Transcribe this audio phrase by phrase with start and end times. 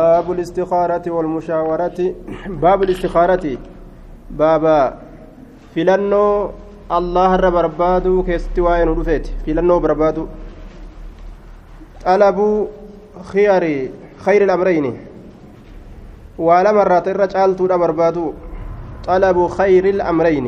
[0.00, 1.98] باب الاستخارة والمشاورة.
[2.46, 3.58] باب الاستخارة.
[4.30, 4.98] بابا
[5.74, 6.50] فلنو
[6.98, 10.26] الله الرب بربادو كيستواين ودفيت فلنو بربادو.
[12.04, 12.66] طلبوا
[13.32, 13.64] خيار
[14.24, 14.86] خير الأمرين.
[16.38, 18.32] ولا مرات الرجال تودا بربادو
[19.06, 20.46] طلبوا خير الأمرين.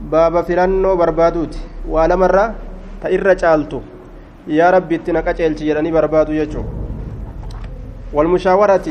[0.00, 1.58] بابا فلنو بربادوت.
[1.88, 2.54] ولا مرة
[3.02, 3.26] تئر
[4.46, 6.85] يا ربي تنكا جيراني بربادو يجو.
[8.12, 8.86] والمشاورة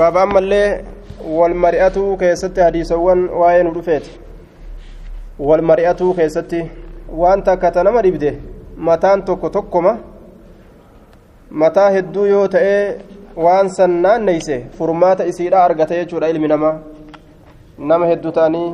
[0.00, 4.10] أمالlee walmari'atuu keessatti hadiisawwan waa'ee nu dhufeeti
[5.38, 6.60] walmari'atuu keessatti
[7.20, 8.32] waan takka ta nama dhibde
[8.76, 9.96] mataan tokko tokkoma
[11.50, 12.98] mataa hedduu yoo ta'ee
[13.46, 16.74] waan san naanneyse furmaata isiidha argata jechuudha ilmi namaa
[17.78, 18.68] nama hedduu ta'anii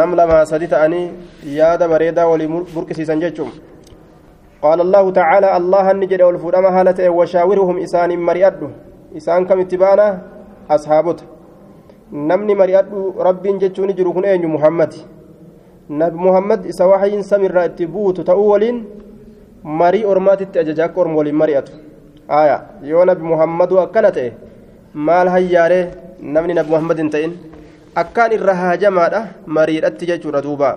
[0.00, 1.04] nam lamaa sadi ta'anii
[1.58, 3.52] yaada bareedaa walii burqisiisan jechuun
[4.62, 8.68] قال الله تعالى الله نجد والفودما هالة وشاورهم إسان مريأدو.
[9.18, 10.06] إسان كم اتبانا؟
[10.70, 11.18] أصحابت
[12.12, 14.92] نمني مريأدو رب جتشوني جروكن أين محمد.
[15.90, 18.18] نبي محمد إسا وحي سمر اتبوت
[19.80, 21.72] مري أرمات أججاك أرم ولين مريأتو
[22.30, 22.58] آية.
[22.90, 24.18] يو نبي محمد أكنت
[24.94, 25.78] maal hayyaare
[26.20, 27.32] namni nabi muhammad hin ta'in
[28.00, 29.20] akkaan irra haajamaadha
[29.58, 30.68] mariidhatti jechuudha duuba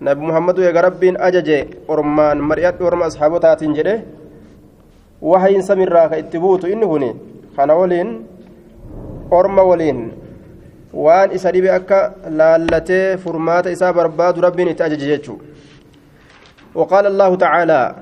[0.00, 3.94] nabi muhammadu eega rabbiin ajaje ormaan mari'adhu orma asxaabotaatiin jedhe
[5.22, 7.04] wahayin samirraa ka itti buutu inni kun
[7.56, 8.10] kana waliin
[9.30, 10.00] orma waliin
[11.04, 15.38] waan isa dhibe akka laallatee furmaata isaa barbaadu rabbiin itti ajaje jechuu
[16.74, 17.94] وقال الله تعالى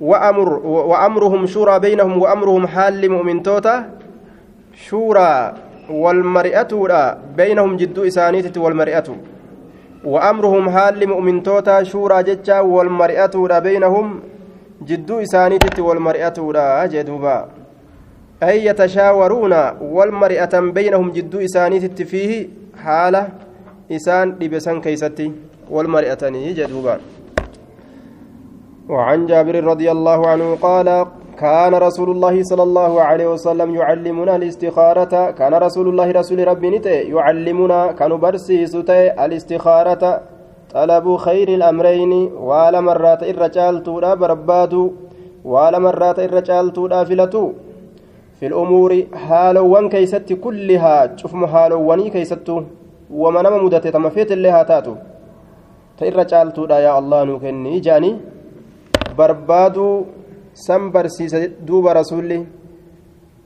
[0.00, 3.90] وأمر وأمرهم شورى بينهم وأمرهم حال مؤمن توتا
[4.74, 5.54] شورى
[5.90, 6.72] والمرئة
[7.36, 9.08] بينهم جد إسانيتة والمرئة
[10.04, 14.20] وأمرهم حال مؤمن توتا شورى جتشا والمرئة بينهم
[14.88, 16.36] جد إسانيتة والمرئة
[16.86, 17.48] جدوبا.
[18.42, 22.48] أي يتشاورون والمرئة بينهم جد إسانيتة فيه
[22.84, 23.28] حالة
[23.92, 25.32] إسان لبسان كيستي
[25.70, 26.22] والمرئة
[26.58, 27.00] جدوبا.
[28.88, 31.06] وعن جابر رضي الله عنه قال
[31.40, 36.96] كان رسول الله صلى الله عليه وسلم يعلمنا الاستخارة كان رسول الله رسول ربي نتي
[37.14, 38.74] يعلمنا كانوا برسيس
[39.24, 40.02] الاستخارة
[40.74, 42.12] طلب خير الأمرين
[42.48, 44.84] ولا مرات الرجال تودا بربادو
[45.44, 47.44] ولا مرات الرجال تودا فلتو.
[48.38, 48.90] في الأمور
[49.28, 52.56] حالوان كيست كلها شوف حالواني كيستو
[53.20, 54.94] وما نما مدت تمفيت اللي هاتاتو.
[55.98, 58.12] تيرجال تودا يا الله نوكني جاني
[59.18, 60.04] barbaaduu
[60.54, 62.46] san barsiisa duuba rasuulli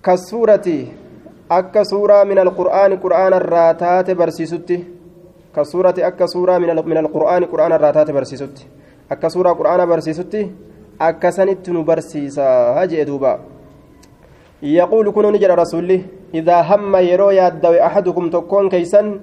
[0.03, 0.92] ka suurati
[1.48, 4.76] akka suuraa min alqur'aani qur'aana irraa taate barsiisutti
[5.54, 8.66] ka suurati akka suuraa min alqur'aani qur'aana irraa taate barsiisutti
[9.10, 10.53] akka suuraa qur'aana barsiisutti
[10.98, 13.38] akkasanitti nu barsiisaa jee duuba
[14.65, 16.00] يقول كن نجر رسولي
[16.34, 19.21] إذا هم يرو يادوي أحدكم تكون كيسا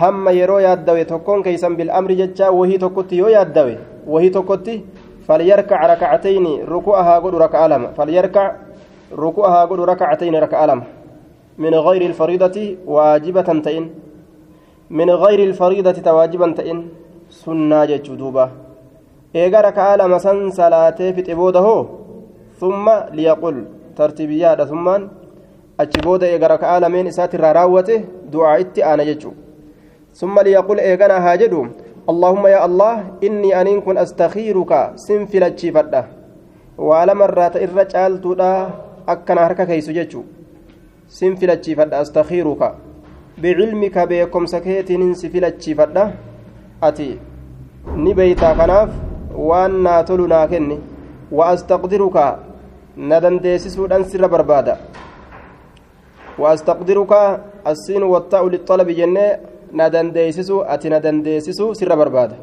[0.00, 4.74] هم يرو يادوي تكون كيسا بالأمر جتشا وهي تكوتي يو يادوي وهي تكوتي
[5.27, 8.55] فليركع ركعتين ركوعها قد ركع لما فليركع
[9.17, 10.83] ركوعها قد ركعتين ركع لما
[11.57, 13.89] من غير الفريضة واجبة تئن
[14.89, 16.87] من غير الفريضة تواجبا تئن
[17.29, 18.49] سنة جدوبة
[19.35, 21.85] إيجا ركع لما سن صلاة في تبوده
[22.59, 24.87] ثم ليقول ترتيبيات ثم
[25.79, 29.31] أجبود إيجا ركع لمن إسات الراوته دعاء أنا جدو
[30.13, 31.67] ثم ليقول إيجانا هاجدو
[32.12, 32.94] اللهم يا الله
[33.26, 36.02] إني أنين كن أستخيرك سنفل تشيفدا
[36.78, 38.52] وعلى مرات الرجال تودا
[39.08, 40.22] أكنا هركا كيسو جيتشو
[41.08, 42.62] سنفل تشيفدا أستخيرك.
[43.42, 46.04] بعلمك بكم سكيت ننسفل تشيفدا
[46.82, 47.08] أتي
[48.04, 48.90] نبيتا كناف
[49.38, 50.76] waan naa tolu naa kenni
[51.38, 52.24] wa astaqdiruka
[52.96, 54.74] na dandeessisuudhaan sirra barbaada
[56.38, 57.20] wa astaqdiruka
[59.72, 62.36] na dandeessisu ati na dandeessisu sirra barbaada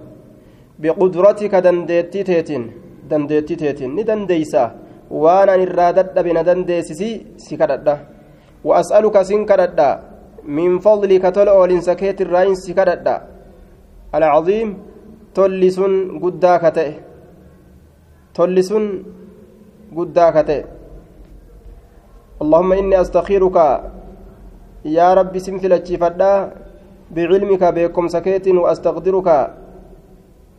[0.80, 2.64] biqudratika dandeettii teetiin
[3.10, 4.72] dandeettii teetiin ni dandeeysa
[5.10, 7.96] waan an irraa dadhabe na dandeessisi si kadhadha
[10.46, 13.16] min fadlika tola oolinsa keetirraayin si kadhadha
[14.14, 14.70] alcaziim
[15.34, 16.94] tolli sun guddaa ka ta'e
[18.34, 18.86] tolli sun
[19.98, 20.64] guddaa ka ta'e
[22.44, 23.58] اللهم إني أستخيرك
[24.86, 26.32] يا ربي سنفلتشي فدا
[27.12, 29.30] بعلمك بكم سكيت وأستقدرك.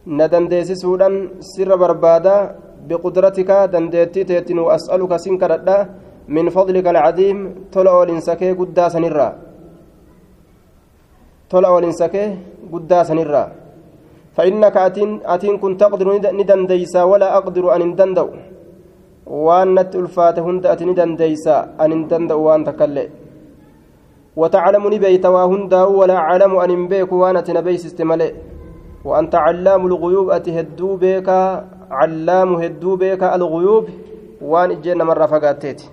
[0.06, 1.08] ندنديسسودا
[1.40, 2.36] سر بربادا
[2.88, 5.76] بقدرتك دنديتي تيتن وأسألك سنكردا
[6.28, 7.38] من فضلك العظيم.
[7.74, 9.28] تلو لنسكي قدا سنرا.
[11.50, 12.24] تلو لنسكي
[12.72, 13.44] قدا سنرا.
[14.36, 16.06] فإنك أتين أتين كن تقدر
[16.38, 18.28] ندنديسا ولا أقدر أن ندندو
[19.26, 22.46] waan natti ulfaate hunda ati ni dandeeysa an hin danda'u
[24.36, 28.32] وتعلم نبيت وهندا ولا أعلم أن بيك وأنا تنبيس استملئ
[29.04, 31.28] وأنت علام الغيوب أتهدو بك
[31.90, 33.84] علام هدو بك الغيوب.
[34.40, 35.90] وأن إجينا مرة فقاتت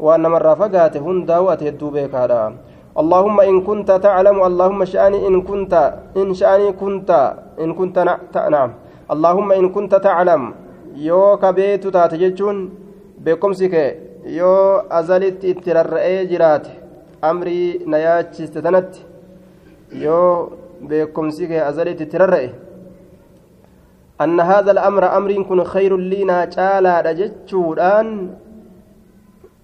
[0.00, 2.52] وأن مرة فقات هندا وأتهدو بك هذا.
[2.98, 7.10] اللهم إن كنت تعلم اللهم شأني إن كنت إن شأني كنت
[7.60, 7.98] إن كنت
[8.54, 8.70] نعم.
[9.10, 10.54] اللهم إن كنت تعلم.
[11.40, 12.70] ka beetu taate jechuun
[13.18, 13.98] beekumsi kee
[14.30, 16.26] yoo azalitti itti rarra'ee
[17.30, 19.00] amrii na yaachiste tanatti
[20.04, 20.52] yoo
[20.88, 22.50] beekumsi kee azalitti itti rarra'e
[24.24, 28.08] أن هذا الأمر أمر كن خير لنا تعالى رجتشودان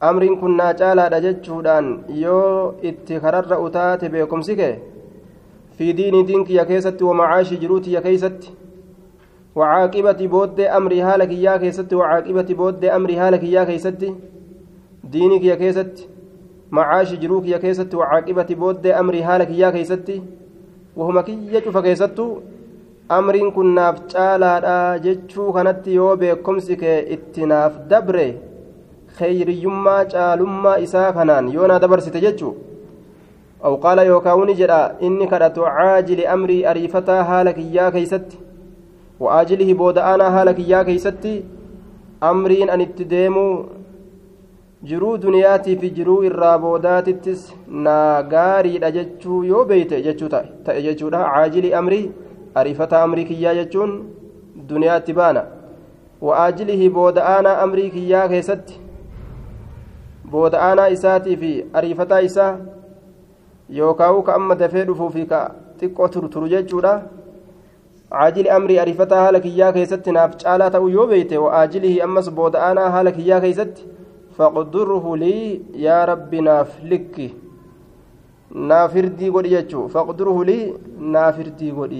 [0.02, 4.78] أمر كن تعالى رجتشودان يو اتخرر أتات بكم سكه
[5.76, 8.52] في دين دينك يا كيست ومعاش جروت يا كيست.
[9.54, 11.92] وعاقبة بود أمر هالك يا كيست.
[11.92, 14.02] وعاقبة بود أمر هالك يا كيست.
[15.04, 16.08] دينك يا كيست.
[16.70, 20.08] معاش جروك يا كيست وعاقبة بود أمر هالك يا كيست
[20.96, 22.18] وهما كي يجف كيست
[23.10, 28.34] أمر كناف تعالى جتشو كانت يو بكمس كي اتناف دبره.
[29.18, 32.54] خيريما caalummaa isaa kanaan yoo na dabarsite jechuu
[33.64, 38.38] أو قال يوكاوني جرا إني كرت عاجل أمري أريفتا هالك إياه كيستي.
[39.20, 41.44] وآجله بودآنا هالك يا كيستي.
[42.22, 43.62] أمرين أن اتديموا
[44.88, 47.40] jiruu duniyaatii fi jiruu irraa boodaatittis
[47.86, 52.10] naa gaariidha jechuu yoo beeyte jechuu ta'e jechuudha caajilii amrii
[52.62, 53.92] ariifata amrii kiyyaa jechuun
[54.70, 55.42] duniyaatti baana
[56.28, 58.80] wa'aajilihi booda'aanaa amrii kiyyaa keessatti
[60.30, 62.50] booda'aanaa isaatii fi ariifataa isaa
[63.80, 65.46] yookaan ka amma dafee dhufuu fi ka
[65.80, 67.00] xiqqoo turturu jechuudha
[68.12, 72.04] عاجل أمري أريفتها هالك إياه كيست ناف تعالى تأو يوبيت وآجله
[74.40, 75.36] فقدره لي
[75.86, 77.16] يا رب ناف لك
[78.70, 80.58] نافردي قد يجو فقدره لي
[81.14, 81.94] نافردي قد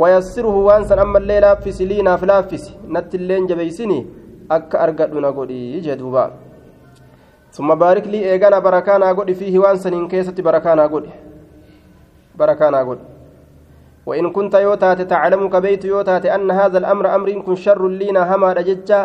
[0.00, 3.98] ويسره وانسا أما الليل لافس لي ناف لافس نت اللين جبيسني
[4.54, 5.50] أك أرقدنا قد
[5.86, 6.24] جدوبا
[7.56, 11.04] ثم بارك لي إيغانا بركانا قد فيه وانسا إن كيست بركانا قد
[12.38, 12.98] بركانا قد
[14.08, 19.00] وإن كنت يوتات تعلم كبيت يوتات أن هذا الأمر أمر كن شر لينا هما رججا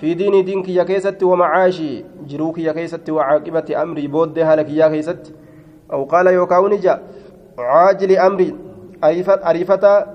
[0.00, 5.32] في دين دينك يا كيست ومعاشي جروك يا كيست وعاقبة أمري بود هلك يا كيست.
[5.92, 7.02] أو قال يوكاوني جا
[7.58, 8.54] عاجل أمري
[9.04, 10.06] أريفة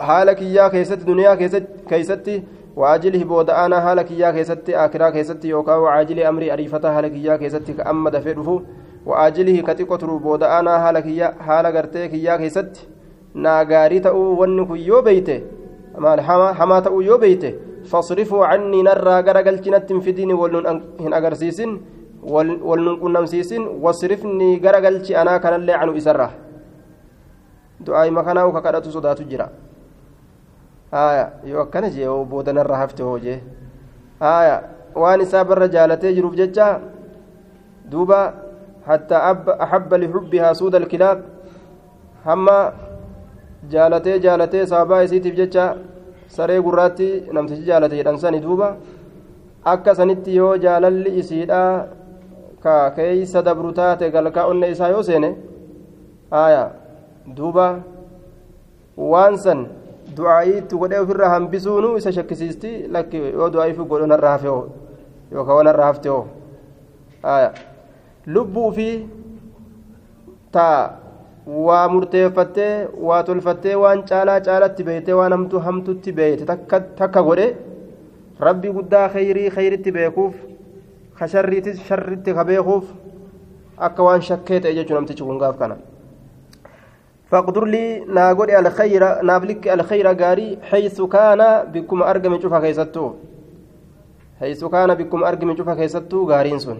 [0.00, 2.42] هالك يا كيست دنيا كيست كيست
[2.76, 7.70] وعاجله بود أنا هالك يا كيست آكرا كيست يوكا وعاجل أمري أريفة هالك يا كيست
[7.70, 8.60] كأمد فيرفو
[9.06, 12.88] وعاجله كتقتر بود أنا هالك يا هالك أرتيك يا كيست.
[13.34, 15.44] gaarii ta'uu wanni kun yoo beeyte
[15.96, 17.54] hamaa ta'uu yoo beeyte
[17.90, 21.72] fasrifuu cannii narraa gara galchinatti hin fidini walnun hin agarsiisin
[22.32, 26.28] walnun qunnamsiisin wasrifnii gara galchi anaa kanallee canu isarra
[27.86, 29.48] du'aayima kanaa uka kadhatu sodaatu jira
[30.92, 33.38] haya yoo akkana jee oo boodanarra hafte hoo jee
[34.20, 34.56] haya
[34.94, 36.66] waan isaa barra jaalatee jiruuf jecha
[37.90, 38.20] duuba
[38.86, 39.22] hattaa
[39.58, 41.18] axabba lixubbihaa suuda alkilaab
[42.24, 42.56] hamma
[46.36, 48.68] saree gurraatti namtichi jaalate jedhan sani duuba
[49.72, 51.62] akka sanitti yoo jaalalli isiidha
[52.64, 55.30] ka keeysa dabru taate galkaa onne isaa yoo seene
[56.36, 56.62] haya
[57.36, 57.66] duuba
[59.12, 59.60] waan san
[60.16, 64.64] du'aa'iitti godhee ofirraa hambisuunu isa shakkisiisti lakki yoo du'aa'iif godhon harra hafe oo
[65.32, 66.24] yookaan waan hafte oo
[67.28, 67.50] haya
[68.34, 68.88] lubbuu fi
[70.56, 71.01] taa
[71.46, 76.46] waa murteeffattee waa tolfattee waan caalaa caalatti beeytee waan hamtu hamtutti beeyte
[76.96, 77.46] takka godhe
[78.40, 80.34] rabbi guddaa khayrii khayritti beekuuf
[81.18, 82.84] ka sharriitis sharritti ka beekuuf
[83.78, 85.76] akka waan shakkee ta'e jechuu namtichi kun gaaf kana
[87.32, 91.40] فاقدر لي ناغود الخير نابلك الخير غاري حيث كان
[91.72, 93.12] بكم ارغم شوفا كيستو
[94.40, 96.78] حيث كان بكم ارغم شوفا كيستو غارين سن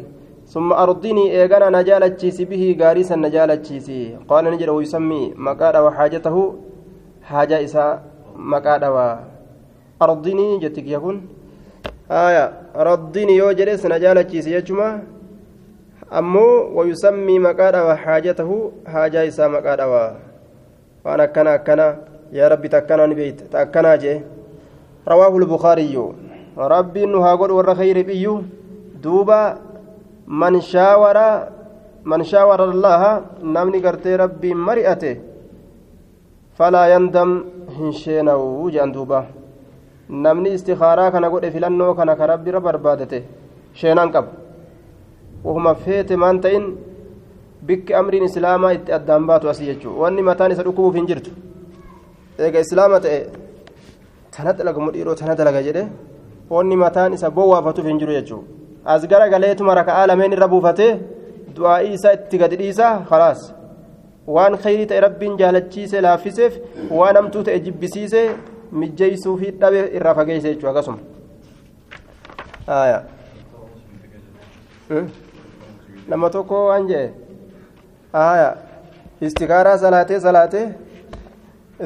[0.53, 6.55] ثم أرضني إيغانا نجالتشيسي به غاريسا نجالتشيسي قال نجر ويسمي مقادا وحاجته
[7.23, 8.03] حاجة إساء
[8.37, 11.17] مقادا وأرضني جتك يكون.
[12.11, 14.99] آية رضني يوجرس نجالتشيسي يجمع.
[16.19, 18.51] أمو ويسمي مقادا وحاجته
[18.87, 19.85] حاجة إساء مقادا
[21.05, 21.87] وأنا كنا كنا
[22.33, 24.21] يا ربي تكنا نبيت تكنا جي.
[25.09, 26.13] رواه البخاري.
[26.59, 27.97] ربي إنه هاقول ور خير
[30.29, 31.17] بيو دوبا من شاور
[32.05, 35.17] من شاور الله نمني قرتي ربي مرئته
[36.59, 37.45] فلا يندم
[37.79, 39.21] هنشينو جندوبا
[40.13, 43.25] namni istikaaraa kana godhe filannoo kana ka rabbira barbaadate
[43.75, 44.29] sheenaan qaba
[45.45, 46.65] wahuma feete maan ta'in
[47.67, 51.31] bikki amriin islaamaa itti addaan baatu asii jechuudha wanni mataan isa dhukkubuuf hin jirtu
[52.39, 53.21] eega islaama ta'e
[54.31, 55.87] tana dalagamu dhiiroo tana dalaga jedhe
[56.51, 60.93] wanni mataan isa bowwaafatuuf hin jiru jechuudha as gara galeetuma raka'aa lameen irra buufatee
[61.57, 63.41] du'aa'ii isaa itti gadi dhiisaa khalaas
[64.37, 66.53] waan khayrii ta'e rabbiin jaalachiise laaffiseef
[66.99, 68.23] waan hamtuu ta'e jibbisiise
[68.83, 70.99] mijjeessuu fi dhabe irraa fageesse jechuudha akkasuma.
[76.09, 77.07] nama tokko waan jee
[79.29, 80.67] istikaaraa salaatee salaatee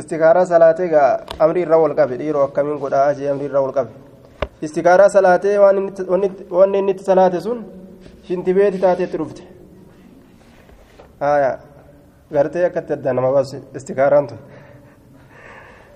[0.01, 1.11] istikaaraa salaatee gaa
[1.47, 3.91] amri irra wal qabe dhiiroo akkamiin godhaa jee amri irra wal qabe
[4.63, 7.65] istikaaraa salaatee waan inni itti salaate sun
[8.27, 9.43] shintibeeti taateetti dhufte.
[12.33, 14.39] Gartee akkatti adda nama baasu istikaaraan tun.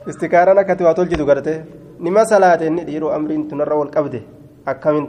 [0.08, 1.58] Istikaaraan akkatti waa tolchitu gartee
[1.98, 4.20] nima salaate inni dhiiroo amriin tunarra wal qabde
[4.66, 5.06] akkamiin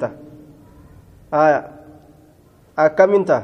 [3.25, 3.41] ta'a?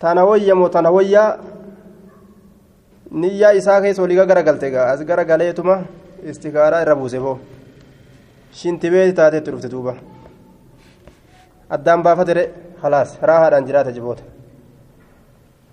[0.00, 1.38] Tana wayyamoo tana wayyaa
[3.10, 5.76] niyyaa isaa keessa olii garagalte as garagaleetuma
[6.30, 7.38] istikaaraa irra buuse boo
[8.58, 9.94] shintibeeti taateetti dhufte duuba
[11.76, 12.44] addaan baafate re
[12.82, 14.22] halaas raahaadhaan jiraata jiboota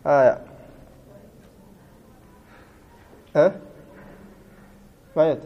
[0.04, 0.34] haya
[5.16, 5.42] maayet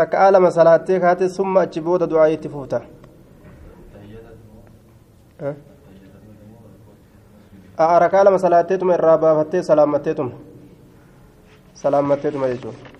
[0.00, 2.80] rakka'aa lama salaattee kaate summa achi booda du'aa itti fuuta
[8.04, 10.30] rakaa lama salaatteetuma irraa baafattee salaammatteetuma
[11.82, 12.97] salaammatteetuma jechuudha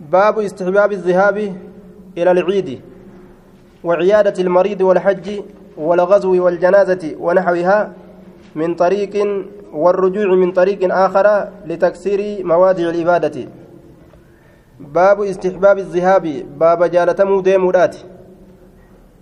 [0.00, 1.36] باب استحباب الذهاب
[2.18, 2.80] إلى العيد
[3.84, 5.40] وعيادة المريض والحج
[5.76, 7.92] والغزو والجنازة ونحوها
[8.54, 13.48] من طريق والرجوع من طريق آخر لتكسير موادع العبادة.
[14.80, 16.22] باب استحباب الذهاب.
[16.58, 17.96] باب جالتمو ديمودات.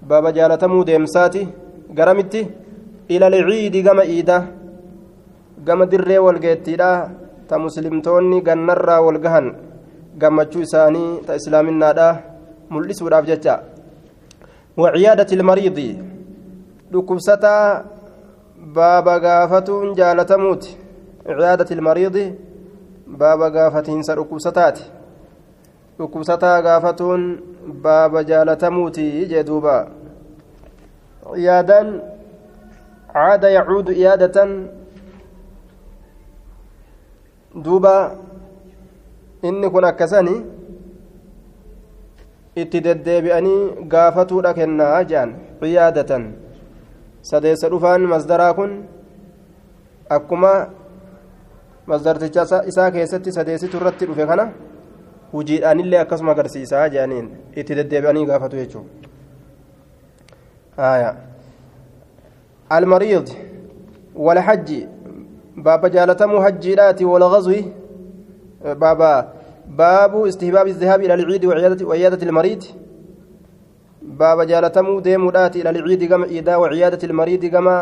[0.03, 1.47] باب جالتمو ديمساتي.
[1.99, 2.47] قرمتي.
[3.11, 4.47] إلى العيد قم إيدا.
[5.69, 6.19] قم دري
[7.53, 9.55] والقيتيدا تمسلمتوني قنرا والقهن
[10.19, 12.07] gammachuu isaanii ta islaaminaadha
[12.71, 13.63] mul'isuudhaaf jecha
[14.77, 16.03] waciyaadati ilmariidi
[16.93, 17.85] dhukkubsataa
[18.75, 20.79] baaba gaafatuun jaalatamuuti
[21.27, 22.35] ciyaadati ilmariidi
[23.19, 24.91] baaba gaafatiinsa dhukkubsataati
[25.99, 27.43] dhukkubsataa gaafatuun
[27.83, 29.87] baaba jaalatamuuti jee duuba
[31.35, 32.01] ciyaadaan
[33.13, 34.69] caada yacuudu iyaadatan
[37.55, 38.17] duuba
[39.43, 40.35] inni kun akkasani
[42.57, 46.33] itti deddeebi'anii gaafatuudha kennaa jean ciyaadatan.
[47.23, 48.73] Sadeessa dhufaan masdaraa kun
[50.11, 50.53] akkuma
[51.87, 54.45] masdarticha isaa keessatti sadeessitu irratti dhufe kana
[55.33, 58.89] hujiidhaanillee akkasuma agarsiisaa jeaniin itti deddeebi'anii gaafatu jechuudha
[62.79, 63.29] almariid
[64.29, 64.89] walhajji
[65.65, 67.53] باب جالتمو حجيلاتي والغزو
[68.65, 69.15] بابا
[69.69, 72.63] باب استهباب الذهاب إلى العيد وعيادة, وعيادة المريض
[74.03, 77.77] باب جالتمو ديمودات إلى العيد كما إيدا وعيادة المريض كما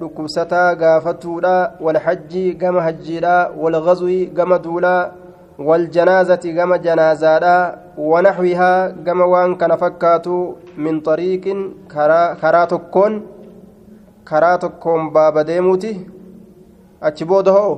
[0.00, 5.10] dhukkubsataa gaafatuudha walhajjii gama hajjiidha walghazwi gama duulaa
[5.58, 10.36] waljanaazati gama janaazaadha wanaxwihaa gama waan kana fakkaatu
[10.76, 11.64] min xariiqin
[12.40, 13.22] karaa tokkoon
[14.28, 15.92] karaa tokkoon baaba deemuuti
[17.06, 17.74] achi booda hoo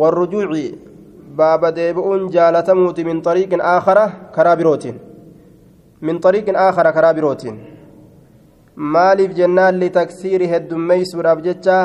[0.00, 0.50] والرجوع
[1.38, 3.98] باب ديبؤون جالتموت من طريق آخر
[4.34, 4.84] كرابروت
[6.02, 7.42] من طريق آخر كرابروت
[8.94, 11.76] maaliif jennaan litaksiiri heddummeeysuudhaaf jecha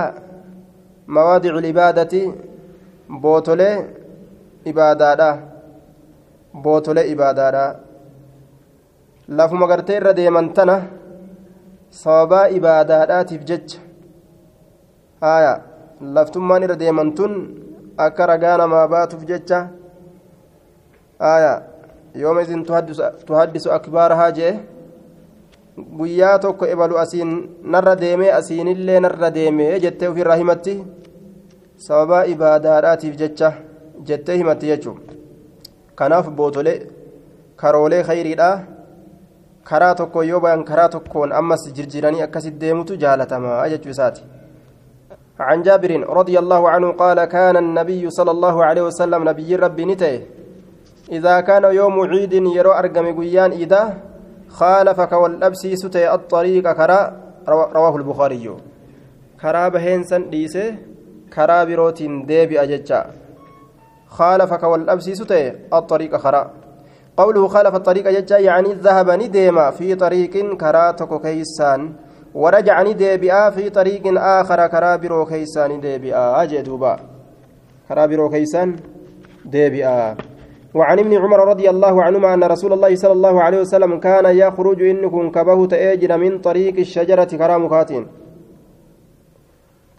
[1.15, 2.21] mawaadicu libaadati
[3.21, 3.75] bootolee
[4.71, 5.29] ibaadaadha
[6.63, 7.65] bootolee ibaadaadha
[9.37, 10.75] lafuma gartee irra deeman tana
[12.01, 13.79] sababaa ibaadaadhaatiif jecha
[15.21, 15.53] haya
[16.01, 17.33] laftummaan irra deeman tun
[17.97, 19.59] akka ragaa namaa baatuuf jecha.
[21.19, 21.53] Haya
[22.15, 22.63] yooma isin
[23.27, 24.53] tuhaddisu akbaarahaa jee?
[25.97, 27.31] Guyyaa tokko ebalu asiin
[27.63, 30.77] narra deemee asiinillee narra deemee jettee ofirraa himatti?
[31.77, 33.51] Sababaa ibaadaadhaatiif jecha
[34.07, 35.01] jettee himatti jechuun.
[35.95, 36.79] Kanaaf bootolee
[37.55, 38.55] karoolee khayriidhaa.
[39.69, 44.21] Karaa tokko yoo bayan karaa tokkoon ammas jirjiranii akkasit deemutu jaalatamaa jechuu isaati
[45.39, 50.21] عن جابر رضي الله عنه قال كان النبي صلى الله عليه وسلم نبي ربي نته.
[51.11, 53.97] إذا كان يوم عيد يرو أرقم قيان إذا
[54.49, 56.99] خالفك والأبسي ستي الطريق كرا
[57.47, 58.49] رواه البخاري.
[59.37, 60.63] karaa baheensan dhiise
[61.29, 63.05] karaa birootiin deebi'a jecha
[64.07, 65.21] خالفك والأبسيس
[65.73, 66.51] الطريق خرا
[67.17, 71.93] قوله خالف الطريق ججا يعني ذهب نديما في طريق كراتك كيسان.
[72.41, 74.03] ورجع نديبئا في طريق
[74.39, 76.41] آخر كرابرو كيسان ديبئا.
[76.41, 76.93] أجدوبا
[77.89, 78.69] كرابرو كيسان
[79.45, 80.15] ديبئا.
[80.77, 84.79] وعن ابن عمر رضي الله عنهما أن رسول الله صلى الله عليه وسلم كان يخرج
[84.83, 87.91] إنكم كبه تأجر من طريق الشجرة كرامكات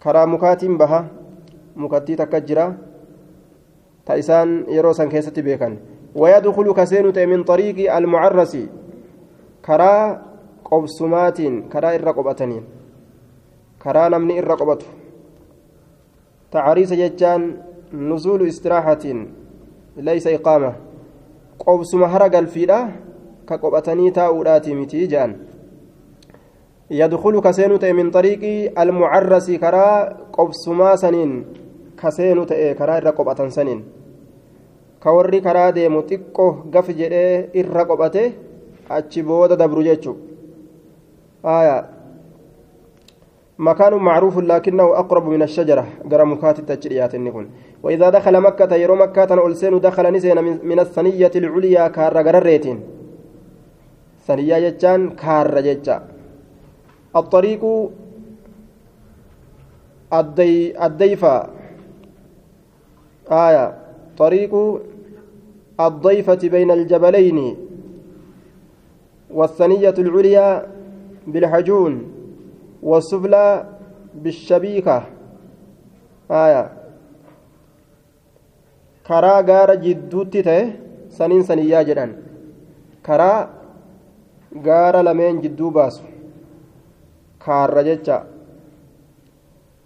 [0.03, 1.01] كرامكات بها.
[1.75, 2.67] مكتي تكجرا.
[4.05, 5.73] تايسان يروسان كيستي بيكن.
[6.15, 8.53] ويدخل كسين من طريق المعرس.
[9.65, 10.28] كرا
[10.71, 11.39] قبسمات
[11.71, 12.63] كرا الرقبتنين
[13.83, 14.81] كرا نمني الرقبة
[16.51, 17.41] تعريس ججان
[17.93, 19.05] نزول استراحة
[19.97, 20.71] ليس إقامة
[21.59, 22.79] قبسم هرق الفيلة
[23.47, 25.31] كقبتني تاؤلاتي متي جان
[26.91, 28.41] يدخل كسين من طريق
[28.81, 29.87] المعرس كرا
[30.33, 31.31] قبسما سنين
[32.01, 32.45] كسين
[32.79, 33.81] كرا الرقبة سنين
[34.99, 38.23] ka warri karaa deemu xiqqoo gaf jedhee irra qophate
[41.43, 41.99] jechuudha
[43.59, 45.87] مكان معروف لكنه أقرب من الشجرة.
[46.11, 47.49] قرى مكاتب تجريات النكون
[47.83, 52.79] وإذا دخل مكة يرو مكة ألسين دخل نسين من الثنية العليا كار قرريتين
[54.27, 56.07] ثنية جتان كار جتا
[57.15, 57.89] الطريق
[60.13, 61.47] الدي الديفة.
[63.31, 63.75] آية.
[64.17, 64.81] طريق
[65.79, 67.57] الضيفة بين الجبلين.
[69.31, 70.78] والثنية العليا
[71.27, 71.93] بالحجون
[72.83, 73.65] والسفلى
[74.15, 75.03] بالشبيكة
[76.31, 76.79] آية
[79.09, 80.63] karaa gaara jidduutti ta'e
[81.17, 82.11] saniin saniyyaa jedhan
[83.07, 83.37] karaa
[84.67, 86.03] gaara lameen jidduu baasu
[87.45, 88.19] kaarra jecha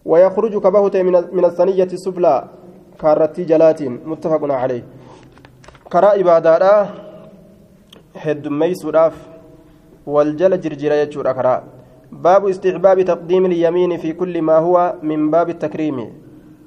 [0.06, 0.96] ويخرج كبهت
[1.32, 2.36] من الثنية السفلى
[3.00, 4.84] كارتي جلاتين متفق عليه
[5.94, 6.88] karaa ibaadaadhaa
[8.24, 9.33] heddummeeysuudhaaf wal
[10.62, 11.64] jirjira jechuudha karaa
[12.12, 16.08] baabu istixbaabi taqdiimi ilyamiini fi kulli maa huwa min baabi takriimi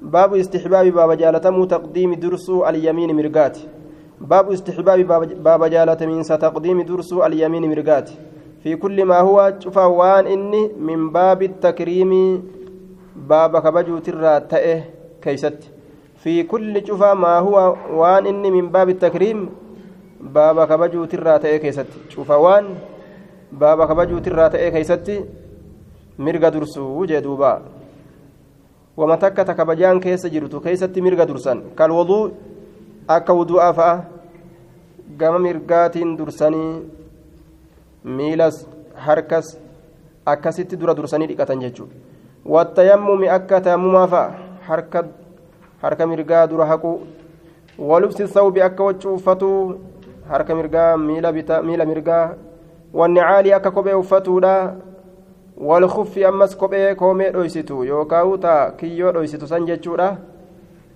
[0.01, 3.67] baabu istixbaabi baaba jaalatamuu taqdiimi dursuu alyamiini mirgaati
[4.19, 5.03] baabu istixbaabi
[5.43, 8.17] baaba jaalatamiinsa taqdiimi dursuu alyamiini mirgaati
[8.67, 12.11] في كل ما هو شوف وان إني من باب التكريم
[13.15, 14.83] باب كبجو ترى تأه
[15.21, 15.59] كيست
[16.17, 19.49] في كل شوفا ما هو وان إني من باب التكريم
[20.21, 22.35] بابا كبجو ترى تأي كيستي شوفا
[23.51, 25.25] بابا كبجو ترى تأي كيستي
[26.19, 27.61] مرقى درسو وجه دوبا
[28.97, 32.31] وما تكة كبجان كيس جرتو كيستي مرقى درسان كالوضوء
[33.09, 34.03] أكا وضوء فأ
[35.19, 36.65] قام مرقات درساني
[38.05, 39.57] ميلس harkas
[40.25, 41.93] akkasitti dura dursanii dhiqatan jechuudha
[42.45, 44.31] wattayammumi akka taammumaa fa'a
[44.67, 45.03] harka
[45.83, 46.91] harka mirgaa dura haqu
[47.77, 49.77] walubsi sawbi akka waccu uffatuu
[50.29, 52.25] harka mirgaa miila mirgaa
[52.93, 54.75] wanni caalii akka kophee uffatuudha
[55.57, 60.17] walkuffi ammas kophee koomee dhoysitu yookaan taa kiyyoo dhoysitu san jechuudha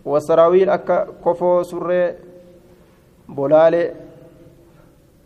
[0.05, 2.15] wasaraawiil akka kofoo surree
[3.35, 3.93] bolaalee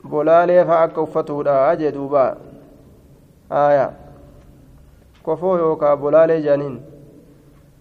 [0.10, 2.38] bolaalee fa'a akka uffatuudha jee duuba
[3.52, 3.94] aayaa
[5.24, 6.96] kofoo yookaan bolaalee jaaniin.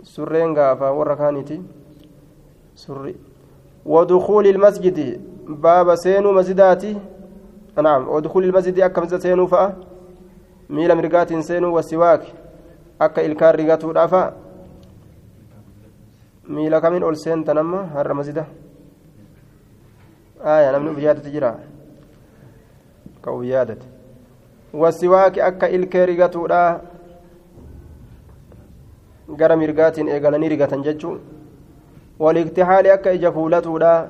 [0.04, 1.62] surreen gaafa warra kaaniiti
[2.74, 3.16] surri
[3.86, 6.96] ودخول المسجد باب سينو مسجداتي
[7.82, 8.08] نعم.
[8.08, 9.74] ودخول المسجد أكا مسجد سينو فأ.
[10.70, 12.22] ميل مرقات سينو والسواك.
[13.00, 14.34] أكا إلكار رقاتو دافأ.
[16.48, 17.78] ميل كمين أول سين تنمى.
[17.94, 18.44] هر مسجدة.
[20.40, 21.58] آية نمنو بيادة جرا.
[23.24, 23.78] كو بيادة
[24.74, 26.94] والسواك أكا إلكار رقاتو دافا
[29.38, 31.20] gara mirgaatiin eegalanii rigatan jechuun
[32.18, 34.08] waliigtihaali akka ija fuulatuudha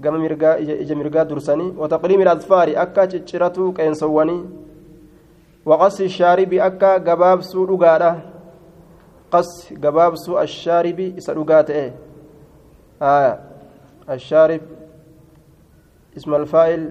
[0.00, 4.40] gama mirgaa ija mirgaa dursanii wataqliimi asfaari akka cicciratu qeensowwanii
[5.66, 8.10] waqasi shaaribi akka gabaabsuu dhugaadha
[9.30, 9.48] qas
[9.84, 11.86] gabaabsuu ashaaribi isa dhugaa ta'e
[14.16, 14.62] ashaarib
[16.16, 16.84] ismalfaa'il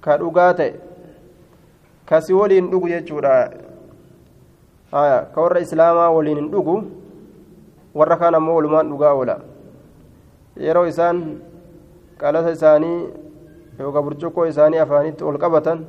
[0.00, 0.74] ka dhugaa ta'e
[2.06, 3.50] kasi waliin dhugu jechuudha
[4.90, 6.76] ka warra islaamaa waliin hin dhugu
[7.94, 9.40] warra kaan ammoo walumaan dhugaa oola
[10.66, 11.22] yeroo isaan
[12.20, 12.98] qalasa isaanii
[13.78, 15.84] yookaan burcuqqoo isaanii afaanitti ol qabatan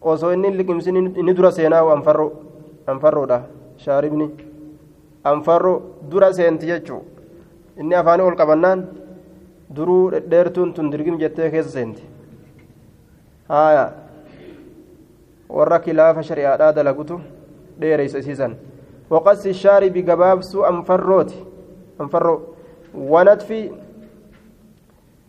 [0.00, 2.26] osoo inni liqimsin inni dura seenaa anfarro
[2.86, 3.38] anfarroodha
[3.84, 4.26] shaaribni
[5.24, 5.74] anfarro
[6.10, 7.02] dura seenti jechuu.
[7.80, 8.86] Inni afaanii ol qabannaan
[9.76, 12.02] duruu dhedheertuun tun dirgim jettee keessa seenti.
[13.48, 13.92] Haya
[15.48, 17.20] warra kilaafa shari'aadhaa dalagutu
[17.80, 18.56] dheereysa isiisan.
[19.10, 21.36] Waqasi shaaribi gabaabsuu anfarrooti
[21.98, 22.38] anfarroo
[22.94, 23.72] wanatfi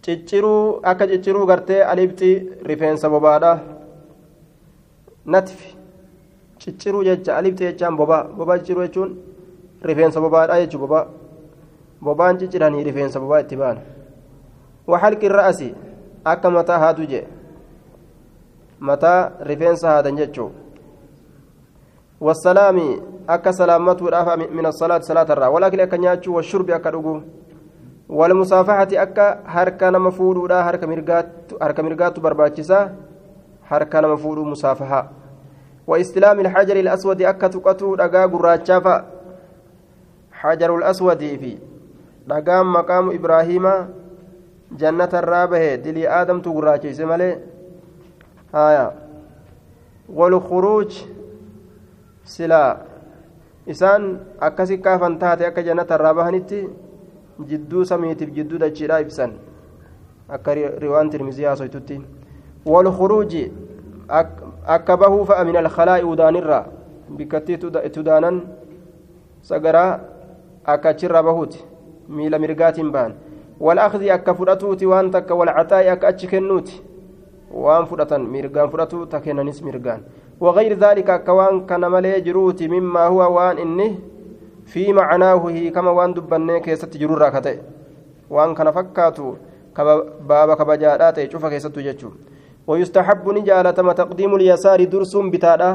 [0.07, 2.29] cicciruu akka cicciruu gartee alibxi
[2.63, 3.59] rifeensa bobaadha.
[5.25, 5.75] Natfi
[6.59, 9.11] cicciruu jecha alibxi jechaan bobaa bobaa cicciruu jechuun
[9.83, 11.07] rifeensa bobaadha jechuu bobaa
[12.01, 13.77] bobaan cicciranii rifeensa bobaa itti ba'an
[14.87, 15.73] waxalqi ra'asi
[16.23, 17.27] akka mataa haadu jee.
[18.79, 20.51] Mataa rifeensa haadan jechuu.
[22.21, 25.49] Wasalaami akka salaamatuudhaaf min asalaati salaata irraa.
[25.49, 27.21] Walakli akka nyaachuu washurbi akka dhuguu
[28.09, 32.89] walmusaafaxati akka harka nama fuudhuudha harka mirgaattu barbaachisaa
[33.69, 35.05] harka nama fuudhuu musaafahaa
[35.87, 39.05] واستلام الحجر الأسود أكا تقتو دقا قراتشا فا
[40.31, 41.57] حجر الأسود في
[42.27, 43.65] دقا مقام إبراهيم
[44.71, 47.39] جنة الرابه دلي آدم تقراتشي سمالي
[48.55, 48.91] آية.
[50.11, 50.91] والخروج
[52.25, 52.77] سلا.
[53.69, 56.67] إسان أكسي كافن تاتي أكا جنة الرابه نتي
[57.45, 59.33] jidduu samiitiif jidduu dachiidhaa ibsan
[60.29, 62.01] akka riwaan tirmizii haasoytutti
[62.65, 63.51] walkhuruuji
[64.65, 66.65] akka bahuu fa'a min alkalaa'i udaanirraa
[67.17, 67.57] bikkattii
[67.93, 68.41] tudaanan
[69.41, 69.99] sagaraa
[70.65, 71.65] akka achirraa bahuuti
[72.09, 73.13] miila mirgaatiin bahan
[73.59, 76.81] والأخذ أكا فرأتوتي وأن تك والعطاء أكا أتش كنوتي
[77.51, 80.01] وأن فرأتن ميرغان فرأتو تكننس ميرغان
[80.39, 83.91] وغير ذلك أكوان كان ملي جروتي مما هو وأن إنه
[84.67, 87.55] في معناه هي كما وان دبنه كيست جرور راكته
[88.29, 89.27] وان كان فكاتو
[90.29, 92.09] بابا كبجادات يشوف كيست جچو
[92.67, 95.71] ويستحب نجالة ما تقديم اليسار درسم بتادا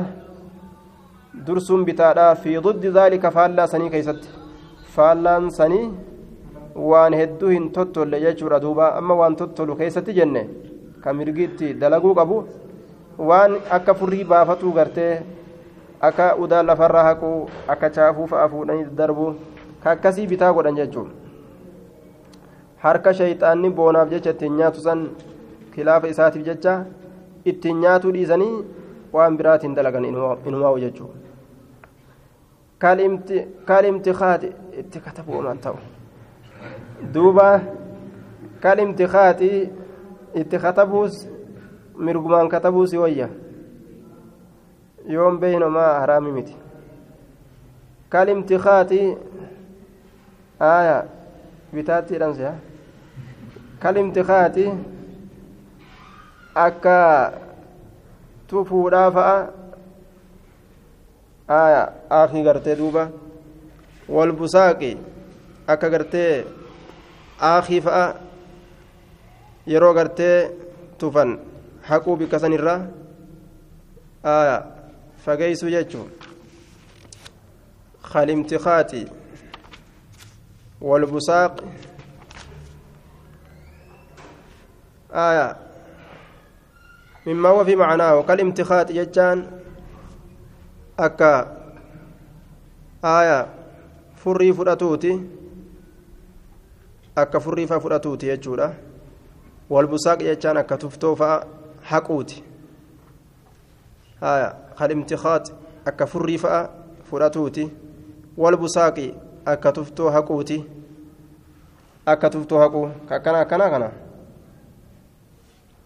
[1.46, 4.22] درسم بتادا في ضد ذلك فالا سني كيست
[4.94, 5.83] فالان سني
[6.74, 8.94] waan hedduu hin tottolle jechuudha duuba.
[8.98, 10.42] Amma waan tottolu keessatti jenne
[11.02, 12.37] ka mirgiitti dalaguu qabu?
[13.18, 13.94] Waan akka
[16.09, 17.33] akka udaa lafarraa haquu
[17.75, 19.27] akka chaafuu fa'a fuudhanii darbu
[19.83, 21.11] ka akkasii bitaa godhan jechuun.
[22.85, 25.01] Harka shayxaanni boonaaf jecha ittiin nyaatu san
[25.75, 26.75] kilaafa isaatiif jecha
[27.45, 28.55] ittiin nyaatuu dhiisanii
[29.12, 31.19] waan biraatiin dalagan inumaa'u jechuudha
[33.67, 35.79] kaalimtikaati itti katabu omaan ta'u.
[37.15, 37.61] Duuba
[38.61, 39.51] kaalimtikaati
[40.35, 41.29] itti katabuus
[41.97, 43.29] mirgumaan katabuus wayya
[45.09, 46.57] yoon beeynomaa haraami miti
[48.09, 49.01] kalimtikaati
[50.61, 51.05] aya
[51.75, 52.53] bitaatti hidhamse
[53.83, 54.65] kalimtikaati
[56.55, 57.33] akka
[58.47, 59.37] tufuudhaa fa'a
[61.61, 63.09] aya akii gartee duuba
[64.09, 64.93] walbusaaqi
[65.67, 66.45] akka gartee
[67.53, 68.05] akii fa'a
[69.67, 70.37] yeroo gartee
[70.99, 71.38] tufan
[71.88, 72.81] haquu bikka sanirraa
[74.23, 74.72] aya
[75.25, 76.11] fageeysuu jechuun
[78.13, 79.07] kalimtikaati
[80.81, 81.55] walbusaaq
[85.15, 85.57] آية.
[87.27, 88.23] مما هو في معناه.
[88.23, 89.61] كالامتخاط جتان
[90.99, 91.57] أكا.
[93.05, 93.47] آية.
[94.17, 95.21] فري فرأتوتي.
[97.19, 98.75] أكا فري فرأتوتي يجورا
[99.71, 101.45] والبساق جتان أكا تفتوفا
[101.83, 102.43] حقوتي.
[104.23, 105.53] آية كالامتخاط
[105.87, 106.39] أكا فري
[107.11, 107.69] فرأتوتي.
[108.37, 108.99] والبساق
[109.49, 110.65] أكا تفتو حقوتي
[112.09, 113.93] أكا تفتو حقو كنا كنا كنا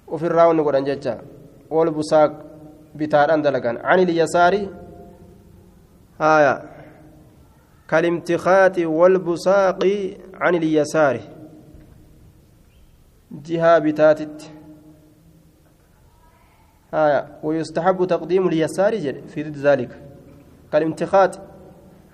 [0.06, 1.18] ofirraa wanni godhan jecha
[1.70, 2.32] wal busaaq
[2.94, 4.54] bitaadhaan dalagan عن اليسار
[6.20, 6.62] هايا
[7.88, 9.80] كالامتخاط والبساق
[10.34, 11.20] عن اليسار
[13.32, 14.50] جهة بتاتت
[16.96, 20.02] هايا ويستحب تقديم اليسار في ضد ذلك
[20.72, 21.38] كالامتخاط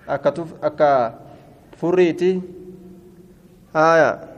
[0.07, 1.19] أكا أكا
[1.77, 2.41] فريتي
[3.75, 4.29] هايا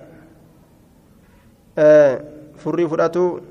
[1.77, 3.41] آه furrii fudhatu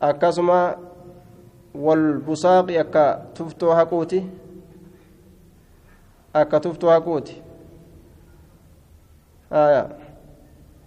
[0.00, 0.58] akkasuma
[1.74, 4.22] wal busaaqi akka tuftoo haquuti
[6.34, 7.42] akka tuftoo haquuti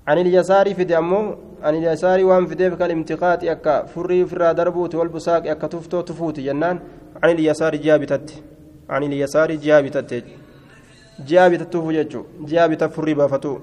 [0.08, 1.22] عن اليسار فدي أمو
[1.64, 6.78] عن اليسار وان فدي كالامتقاط أكا فري فرا دربوت والبساق أكا تفتو تفوت جنان
[7.24, 8.28] عن اليسار جابتت
[8.90, 10.12] عن اليسار جابتت
[11.30, 13.54] جابتت فججو جابت فري بافتو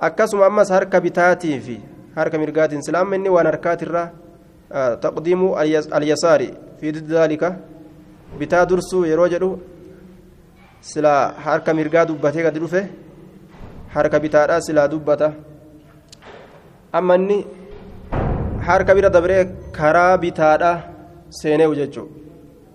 [0.00, 1.74] akkasuma ammas harka bitaatii fi
[2.16, 4.06] harka mirgaatiin silaama inni waan harkaatirraa
[5.04, 5.48] taqdiimu
[5.98, 6.48] alyasaari
[6.80, 7.48] fi daalika
[8.38, 9.50] bitaa dursuu yeroo jedhu
[10.92, 12.82] silaa harka mirgaa dubbatee gadi dhufe
[13.96, 15.28] harka bitaadhaa silaa dubbata
[16.92, 17.38] amma inni
[18.68, 19.44] harka bira dabree
[19.78, 20.76] karaa bitaadhaa
[21.40, 22.14] seeneewu jechuudha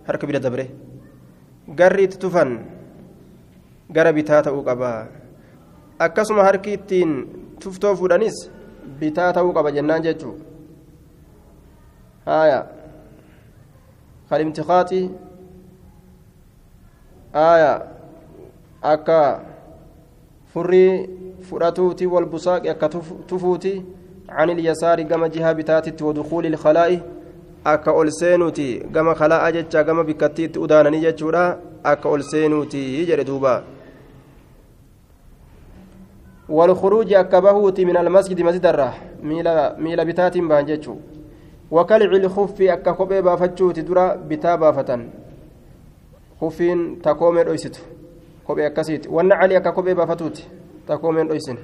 [0.08, 0.66] harka bira dabre
[1.80, 2.52] garri itti tufan
[3.96, 5.08] gara bitaa ta'uu qaba.
[6.00, 7.12] Akkasuma harki ittiin
[7.60, 8.38] tuftoo fuudhanis
[9.00, 10.36] bitaa ta'uu qaba jennaan jechuu
[12.26, 12.60] haya
[14.30, 15.02] kalimtikaati
[17.34, 17.74] haya
[18.82, 19.20] akka
[20.54, 20.92] furrii
[21.50, 22.90] fudhatuuti walbusaaqi akka
[23.28, 23.74] tufuuti
[24.30, 27.16] عن اليسار كما جهة بتاتت ودخول الخلاء.
[27.66, 33.64] akka ol seenuuti gama kalaa'a jecha gama bikkattiitti udaananii jechuudha akka ol seenuuti jedhe duuba
[36.50, 40.96] والخروج أكبهوت من المسجد مسجد الراه ميلا ميلا بتات بانجتشو
[41.72, 45.10] وكلع الخف أككوبي بافتشوت درا بتا بافتن.
[46.42, 47.82] خفين تقوم الأيست
[48.48, 50.44] كوبي أكسيت والنعلي أككوبي بافتوت
[50.88, 51.58] تقوم الأيسن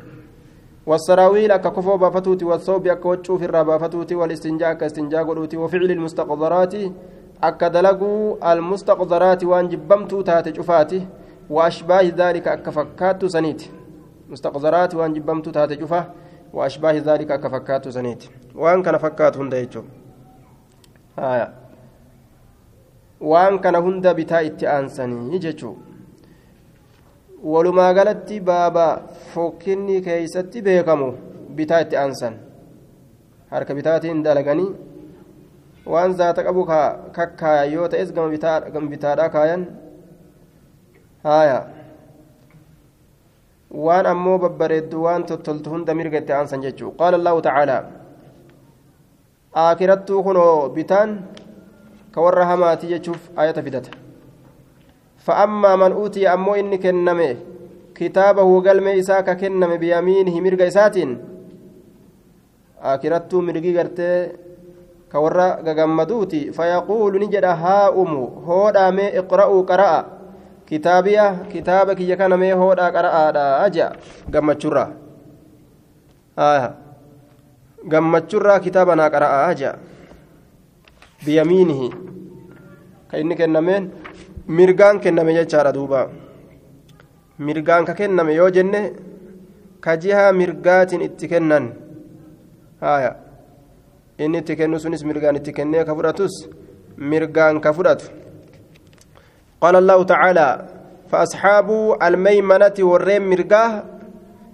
[0.86, 6.74] والسراويل أكا كفو بافتوتي والثوب وجو في الرابافتوتي والاستنجاء أكا استنجاء قلوتي وفعل المستقذرات
[7.44, 11.08] أكا دلقوا المستقذرات وان جبمتو تاتي جفاتي
[11.50, 13.62] وأشباه ذلك أكا فكاتو سنيت
[14.30, 16.02] مستقذرات وان جبمتو تاتي جفا
[16.54, 18.24] وأشباه ذلك أكا فكاتو سنيت
[18.56, 19.84] وان كان فكات هند يجو.
[21.20, 21.54] آية.
[23.22, 25.76] وان كان هند بتاء التئانسني يجو
[27.44, 28.86] walumaa galatti baaba
[29.34, 31.12] fokkinni keeysatti beekamu
[31.58, 32.36] bitaa itti aansan
[33.52, 34.70] harka bitaatiin dalaganii
[35.94, 36.66] waan zaata qabu
[37.18, 39.64] kakkaayan yoo ta'es gama bitaadhaa kaayan
[41.24, 41.58] haaya
[43.86, 47.82] waan ammoo babbareeddu waan tottoltu hunda mirga itti aansan jechuu qaala allahu tacaalaa
[49.64, 51.18] aakirattuu kunoo bitaan
[52.14, 53.92] ka warra hamaati jechuuf ayata fidata
[55.26, 57.38] فأما من أوتي أمو إني كنمي
[57.96, 61.10] كتابه قلم إساك كنمي بيمينه مرق إساتين.
[62.82, 64.32] آكرتو مرقي قرتي
[65.12, 70.06] كورا غغمدوتي فيقول نجد ها أمو هودا مي اقرأوا قرأ
[70.68, 73.14] كتابية كتابك يكن مي هودا قرأ
[73.66, 73.88] أجا.
[74.34, 74.94] غمتشرا
[76.40, 76.74] آه.
[77.92, 79.72] غمتشرا كتابنا قرأ أجا.
[81.26, 81.82] بيمينه.
[83.12, 83.84] كإني كنمين
[84.58, 86.02] mirgaan kenname jechaadha duuba
[87.46, 88.82] mirgaan ka kenname yoo jenne
[89.84, 91.66] ka jihaa mirgaatiin itti kennan
[92.84, 93.12] haya
[94.24, 96.36] inni itti kennu sunis mirgaan itti kennee ka fudhatus
[97.12, 98.06] mirgaan ka fudhatu
[99.62, 100.54] qaala allahu tacaalaa
[101.12, 101.70] فأصحاب
[102.08, 103.84] الميمنة والريم مرقاه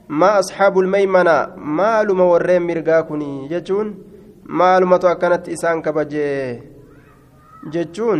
[0.10, 3.88] ما أصحاب الميمنة مالما والريم مرقاه كني جتون
[4.60, 6.60] مالما أكنت إسان كبجي
[7.74, 8.20] جتون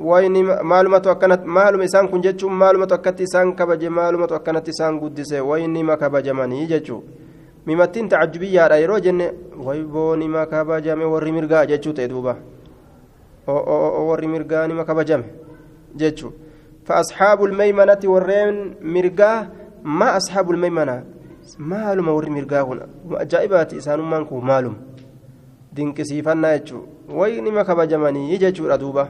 [0.00, 5.40] wayni maalumatu akkanatti maaluma isaan kun jechuun maalumatu akkatti isaan kabaje maalumatu akkanatti isaan guddise
[5.40, 7.02] waynima kabajamanii jechuun
[7.66, 9.32] mimattiin tacajjubiyyaadha yeroo jenne
[9.64, 12.36] wayboo nima kabajame warri mirgaa jechuu ta'e duuba
[14.08, 15.24] warri mirgaa nima kabajame
[15.94, 16.32] jechuun
[16.84, 19.48] فأصحاب الميمنة والرين مرقاه
[19.84, 21.04] ما أصحاب الميمنة
[22.16, 24.76] ور مرقاه هنا أجائبات إسان مانكو مالهم
[25.72, 29.08] دينك سيفنا يجو وين ما كبجمني يجو ردوبه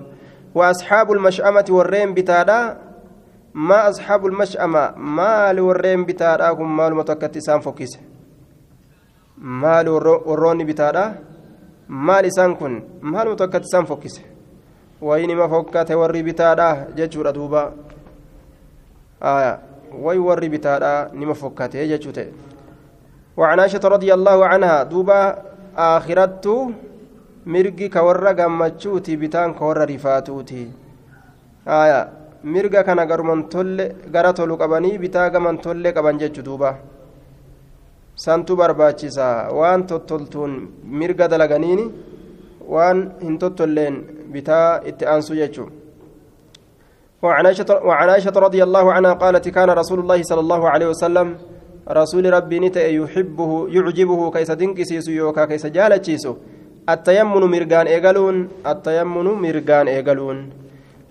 [0.54, 2.78] وأصحاب المشأمة والرين بتادا؟
[3.54, 7.98] ما أصحاب المشأمة؟ مال والرين بتادا؟ هم مال متوكت إسان فوكيس.
[9.38, 11.14] مال والرون بتادا؟
[11.88, 12.82] مال إسان كن.
[13.02, 14.20] مال متوكت إسان فوكيس.
[15.02, 17.72] وين ما فوكت وري بتادا؟ ججور دوبا.
[19.22, 19.58] آية.
[19.92, 22.26] وي وري بتادا؟ نما فوكت ججوته
[23.36, 25.42] وعن عائشة رضي الله عنها دوبا
[25.76, 26.70] آخرته
[27.46, 30.62] mirgi ka warra gammachuuti bitaan ka warra rifaatuuti
[31.66, 32.00] haya
[32.44, 36.70] mirga kana garuman tolle gara tolu qabanii bitaa gaman tolle qaban jechu duuba
[38.24, 39.28] santu barbaachisa
[39.58, 40.52] waan tottoltuun
[41.00, 41.86] mirga dalaganiini
[42.74, 43.96] waan hin tottolleen
[44.34, 45.66] bitaa itti aansu jechu
[47.24, 51.28] وعن عائشة, وعن عائشة رضي الله عنها قالت كان رسول الله صلى الله عليه وسلم
[51.88, 56.34] رسول ربي نتأ يحبه يعجبه كيس دنكسيس يوكا كيس جالتشيسو
[56.89, 60.37] التيمن مرغان إيغالون التيمن مرغان إيغالون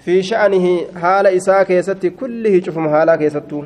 [0.04, 0.66] في شأنه
[1.02, 3.62] حال إساء كيست كله شوفم حالا كيستو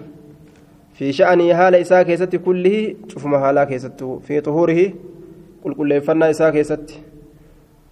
[0.95, 4.93] في شأنه حال إساء كيست كله شوفم حالا كيستو في طهوره
[5.65, 6.89] قل قل فنا إساء كيست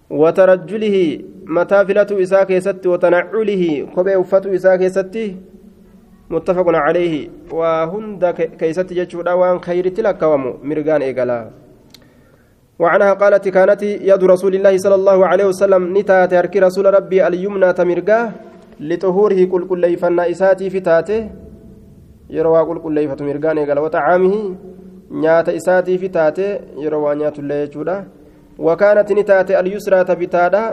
[0.09, 3.63] وترجله متى فلت إساء كيست وتنعله
[3.95, 5.15] كبه وفت إساء كيست
[6.29, 8.23] متفق عليه وهند
[8.59, 10.23] كيست جتشودا وان خير تلك
[10.63, 11.39] مرغان إيغالا
[12.78, 17.72] وعنها قالت كانت يد رسول الله صلى الله عليه وسلم نتات هركي رسول ربي اليمنى
[17.72, 18.32] تمرقاه
[18.80, 21.30] لطهوره قل كل ليفنا إساتي في تاته.
[22.30, 24.34] يروى قل كل ليفة مرقان قال وطعامه
[25.10, 26.58] نيات إساتي في تاته.
[26.84, 27.96] يروى نيات الله يجودا
[28.58, 30.64] وكانت نتات اليسرى تبتادا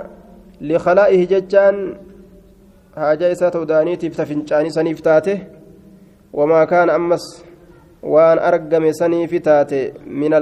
[0.62, 1.76] لخلائه ججان.
[2.96, 5.34] haajaa isaa ta'u da'aniitiif tafincaanii saniif taate
[6.40, 7.24] wamaa kaana ammas
[8.16, 10.34] waan argame saniifi taate min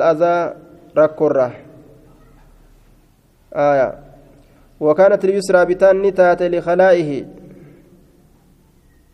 [4.80, 7.26] وكانت اليسرى بتان تات لخلائه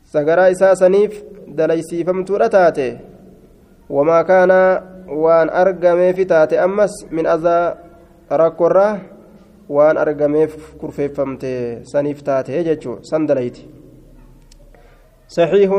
[0.05, 2.97] سغرا إسا سنيف دليسي فمتورة تاته
[3.89, 4.51] وما كان
[5.07, 7.75] وان أرقم في تاته أمس من أذى
[8.31, 9.01] ركرة
[9.69, 10.47] وان أرقم
[10.81, 13.65] كرفي فمته سنيف تاته جتشو سندليتي
[15.27, 15.71] صحيح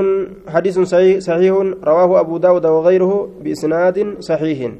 [0.48, 0.78] حديث
[1.18, 1.52] صحيح
[1.84, 4.72] رواه أبو داود وغيره بإسناد صحيح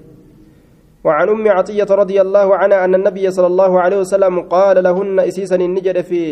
[1.08, 5.56] وعن أم عطية رضي الله عنها أن النبي صلى الله عليه وسلم قال لهن إسيسا
[5.56, 6.22] النجد في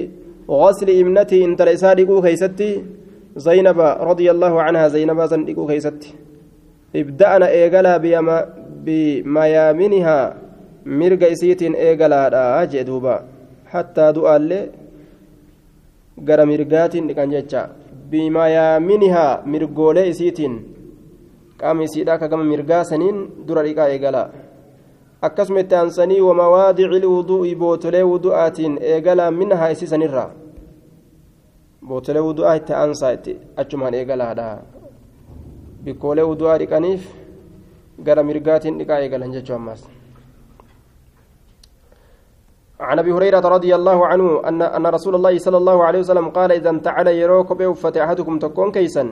[0.50, 2.70] غسل ابنتي إن تلسادقوا خيستي
[3.46, 6.10] زينب رضي الله عنها زينب زندقوا خيستي
[7.00, 8.36] ابدأنا إيقلا بيما
[8.84, 10.18] بميامنها
[11.00, 13.16] مرق إسيت إيقلا جدوبا
[13.72, 14.50] حتى دؤال
[16.50, 17.60] mirgaatiin dhiqan jecha
[18.10, 20.54] bimayaaminhaa mirgoolee isiitiin
[21.60, 24.28] qaama isiidhaa akka gama mirgaa saniin dura dhiqaa eegalaa
[25.22, 30.30] akkasuma itti aansanii wamawaadici lwuduu'i bootolee wudu'aatiin eegalaa minhaa isiisanirraa
[31.88, 34.48] bootolee wudu'aa itti aansaa itti achumaan eegalaadha
[35.84, 37.04] bikkoolee wudu'aa dhiqaniif
[38.04, 39.82] gara mirgaatiin dhiqaa eegalan jechuu ammaas
[42.80, 46.52] عن ابي هريره رضي الله عنه ان ان رسول الله صلى الله عليه وسلم قال
[46.52, 49.04] اذا انتعل يروك بوفة احدكم تكون كيسا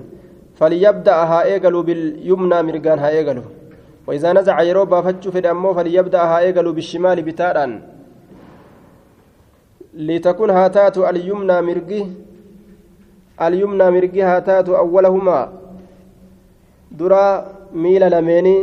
[0.59, 3.43] فليبدا ها ايغلو باليمنى مرغان ها ايغلو
[4.07, 7.83] وإذا نزع يرو بافتشو في دمو فليبدأ ها ايغلو بالشمال بتاران
[9.95, 12.12] لتكون هاتات اليمنى مرغي
[13.43, 15.53] اليمنى مرغي هاتات أولهما.
[16.90, 17.27] درا
[17.73, 18.59] ميل لميني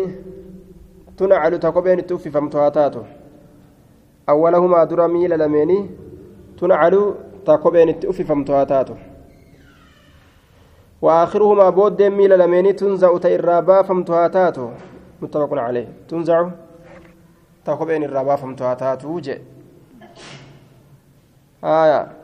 [1.17, 3.03] تنعل تقبين توفي فمتو هاتاتو.
[4.29, 5.89] أولهما درا ميل لميني
[6.59, 7.13] تنعل
[7.45, 8.95] تاكوبين التؤفي فمتواتاته
[11.01, 14.71] وآخرهما بود ميل لميني تنزع تإرابا فمتواتاته
[15.21, 15.87] متفق عليه.
[16.09, 16.49] تنزع
[17.65, 19.37] تاكوبين الرابا فمتواتاته جي
[21.63, 22.21] آية.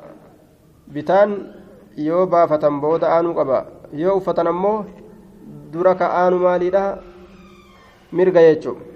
[0.88, 1.52] bitaan
[1.98, 4.86] yoo baafatan booda aanuu qaba yoo uffatan ammoo
[5.72, 6.84] dura ka aanu maaliidha
[8.12, 8.88] mirga jechuudha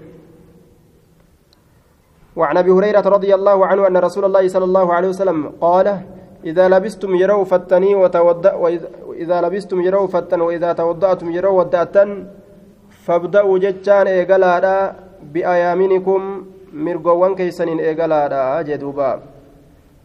[2.36, 6.00] وعن أبي هريرة رضي الله عنه أن رسول الله صلى الله عليه وسلم قال
[6.44, 11.62] إذا لبستم يروا فتني وتودأ واذا لبستم يروا فتن وإذا توضأتم يروا
[13.06, 14.76] فابدأوا جتان ايغلادا
[15.32, 16.20] بايامنكم
[16.72, 19.10] مرغوان كيسنين ايغلادا جدوبا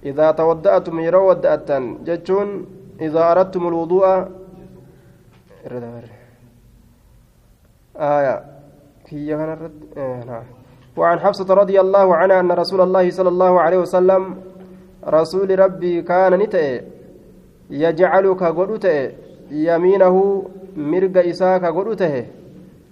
[0.10, 2.48] اذا توضأتم يروا ودأتن جتون
[3.02, 4.06] اذا اردتم الوضوء
[7.98, 8.44] آية
[9.06, 10.44] كي آه نعم
[10.98, 14.38] وعن حفصة رضي الله عنها أن رسول الله صلى الله عليه وسلم
[15.08, 16.82] رسول ربي كان نتئ
[17.70, 19.12] يجعلك قدوته
[19.52, 20.16] يمينه
[20.76, 22.26] مرق إساك قدوته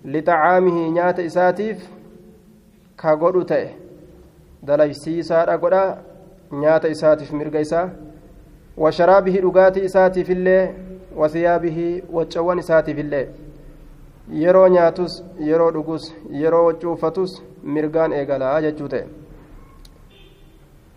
[0.05, 1.89] لطعامه نيات إساتيف
[2.99, 3.69] كقدوته
[4.63, 6.01] دليسيسا أقدا
[6.53, 7.89] نيات إساتيف مرق إسا
[8.77, 10.73] وشرابه رقات إساتيف الله
[11.15, 13.27] وثيابه وجوان إساتيف الله
[14.33, 19.05] yeroo nyaatus yeroo dhugus yeroo cuufatus mirgaan eegalaa jechuu ta'e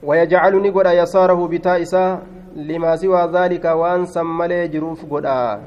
[0.03, 2.23] ويجعل نقول يساره بتاء إساء
[2.57, 5.61] لما سوى ذلك وان سملي جروف قدا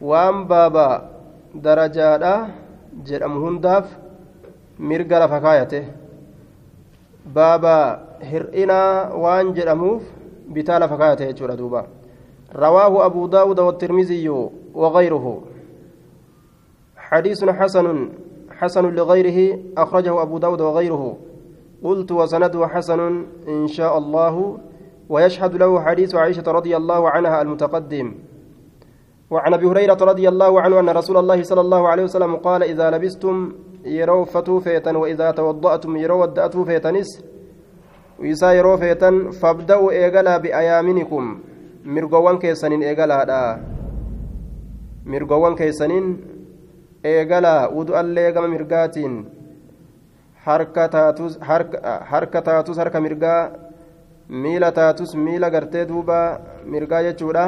[0.00, 1.15] وان بابا
[1.62, 2.46] درجات
[3.06, 3.98] جرم هنداف
[4.78, 5.84] مرقل فكايته
[7.34, 7.78] بابا
[8.22, 10.02] هرئنا وان جرموف
[10.48, 11.86] بتال فكايته يجور دوبا
[12.54, 14.28] رواه أبو داود والترمذي
[14.74, 15.42] وغيره
[16.96, 18.08] حديث حسن
[18.50, 21.16] حسن لغيره أخرجه أبو داود وغيره
[21.84, 24.58] قلت وسنده حسن إن شاء الله
[25.08, 28.14] ويشهد له حديث عائشة رضي الله عنها المتقدم
[29.30, 32.90] وعن أبي هريرة رضي الله عنه أن رسول الله صلى الله عليه وسلم قال إذا
[32.90, 33.52] لبستم
[33.84, 37.10] يروا فتوا فيتا وإذا توضأتم يروا ودأتوا فيتنس.
[38.18, 41.38] وإذا يروا فيتا فابدأوا إيقلا بأيامنكم.
[41.84, 43.58] مرقوان كيسنين إيقلا
[45.06, 46.36] مرقوان كيسنين
[47.06, 49.14] eegalaa wudu'allee gama mirgaatiin
[50.46, 53.50] harka taatus harka mirgaa
[54.28, 56.18] miila taatus miila gartee duuba
[56.64, 57.44] mirgaa jechuudha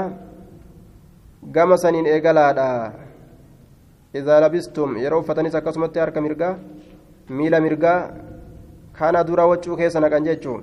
[1.53, 2.93] gama saniin eegalaadha
[4.15, 6.55] idaa labistum yeroo uffatanis akkasumatti harka mirgaa
[7.29, 8.01] miila mirgaa
[8.99, 10.63] kana dura waccuu keessa naqan jechuun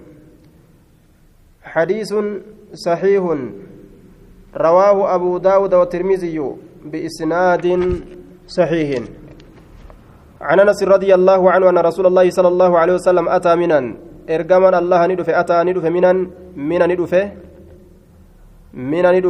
[1.75, 2.13] حديث
[2.73, 3.23] صحيح
[4.57, 6.37] رواه أبو داود والترمذي
[6.91, 7.65] بإسناد
[8.47, 8.89] صحيح
[10.41, 13.81] عن انس رضي الله عنه ان رسول الله صلى الله عليه وسلم اتى منا
[14.29, 16.11] ارجما الله ندف اتى ندف منا
[16.55, 17.13] منا ندف
[18.75, 19.21] mina ni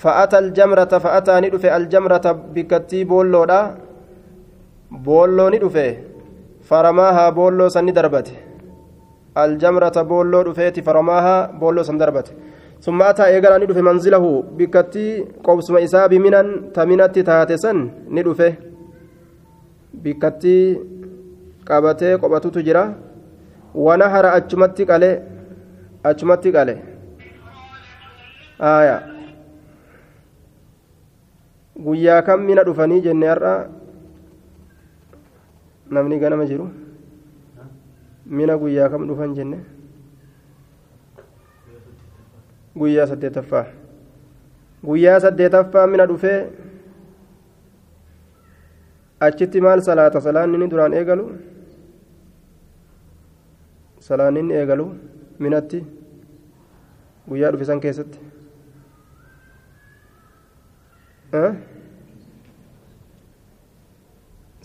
[0.00, 3.60] dhufe fa'ata aljamrata fa'ataa ni dhufe aljamrata bikkattii boolloodha
[5.06, 5.86] boolloo ni dhufe
[6.68, 8.32] faramaahaa boolloo san ni darbate
[9.34, 12.32] aljamrata boolloo dhufeeti faramaahaa boolloo san darbate
[12.80, 14.24] ثم أتى إيقرا ندفه منزله
[14.58, 16.42] بكتي قوسم إساء بمنا
[16.76, 17.72] تمنت تاتسا
[18.16, 18.52] ندفه
[20.04, 20.58] بكتي
[21.68, 22.82] qabatee qobatutu jira
[23.74, 25.14] wanahara achumatti qalee
[26.08, 26.74] achumatti qale
[28.70, 28.96] aya
[31.85, 33.53] guyyaa kam mina dhufanii jenne har'a
[35.91, 36.67] namni ganama jiru
[38.25, 39.57] mina guyyaa kam dhufan jenne
[42.81, 43.65] guyyaa saddeetaffaa
[44.89, 46.37] guyyaa saddeetaffaa mina dhufee
[49.27, 51.25] achitti maal salaata salaanni ni duraan eegalu
[54.07, 54.85] salaanni ni eegalu
[55.45, 55.79] minatti
[57.29, 58.19] guyyaa dhufe san keessatti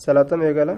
[0.07, 0.74] salaatam eegala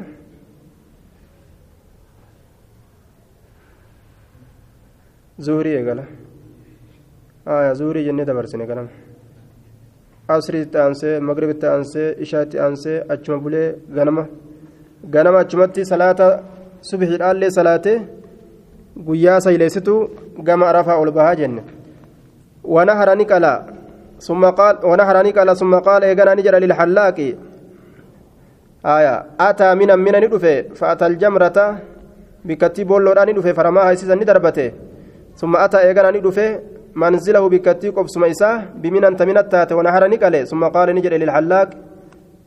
[5.46, 6.04] zuurii eegala
[7.56, 8.90] aya zuurii jennee dabarsine ganama
[10.36, 14.24] asriitti aansee magribitti aansee ishaatti aansee achuma bulee ganama
[15.14, 16.28] ganama achumatti salaata
[16.90, 17.98] subhiidhaallee salaatee
[19.08, 19.94] guyyaa sayleessitu
[20.48, 21.62] gama arafaa ol bahaa jenne
[22.74, 23.54] ونهر نقلا
[24.20, 27.18] ثم قال ونهر نقلا ثم قال إيقنا نجر للحلاق
[28.86, 31.78] آية أتى من من ندفه فأتى الجمرة
[32.44, 34.72] بكتي بولو ندفه فرماها سيزا ندربته
[35.36, 36.60] ثم أتى إيقنا ندفه
[36.94, 41.70] منزله بكتي قبسم إساه بمن أنت من التات ونهر نقلا ثم قال نجر للحلاق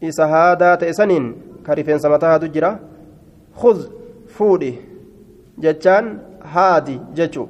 [0.03, 1.35] إسا هذا تأسنين
[1.67, 2.79] كريفين سمتها تجرى
[3.55, 3.79] خذ
[4.27, 4.73] فودي
[5.57, 6.17] جتان
[6.53, 7.45] هادي جتشو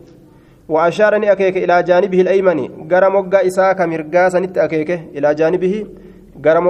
[0.69, 2.59] وأشارني أكيك إلى جانبه الأيمن
[2.91, 5.85] قرم وقع إساء كمرقا سنت أكيك إلى جانبه
[6.45, 6.67] قرم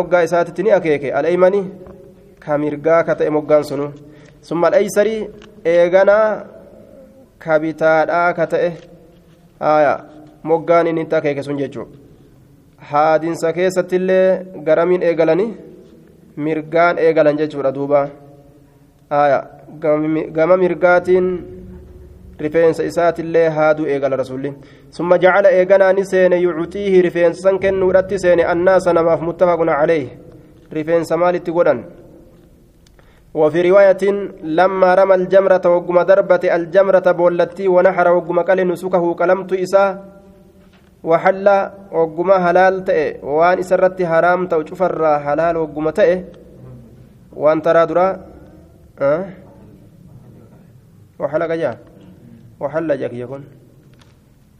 [2.47, 3.91] وقع إساء تتني أكيك الأيمن كمرقا كتئ مقان سنو
[4.43, 5.07] ثم الأيسر
[5.67, 6.45] إيغانا
[7.39, 8.71] كبتادا كتئ
[9.61, 9.95] آية
[10.43, 11.85] مقان إن أكيك سنججو
[12.81, 15.57] haadinsa keessatti illee garamiin eegalani
[16.35, 18.09] mirgaan eegalan jechuudha duuba
[20.33, 21.27] gama mirgaatiin
[22.39, 24.53] rifeensa isaatillee haaduu eegala rasuulli
[24.89, 30.09] summa jacala eeganaa ni seene yucutiihi rifeensa san kennuudhatti seene annaasa namaaf muttafaqun caleyh
[30.71, 31.83] rifeensa maalitti godhan
[33.33, 34.03] وفي رواية
[34.43, 39.99] لما رمى الجمرة وقم دربة الجمرة بولتي ونحر وقم قال نسكه قلمت إساه
[41.03, 41.47] وحل
[41.91, 46.23] وقم هلال تئ وان إسرت حرام تو شفر حلال وقم تئ
[47.33, 48.07] وان ترى درا
[49.01, 49.25] أه؟
[51.19, 51.77] وحلق جاه
[52.59, 53.43] وحل جاك يكون.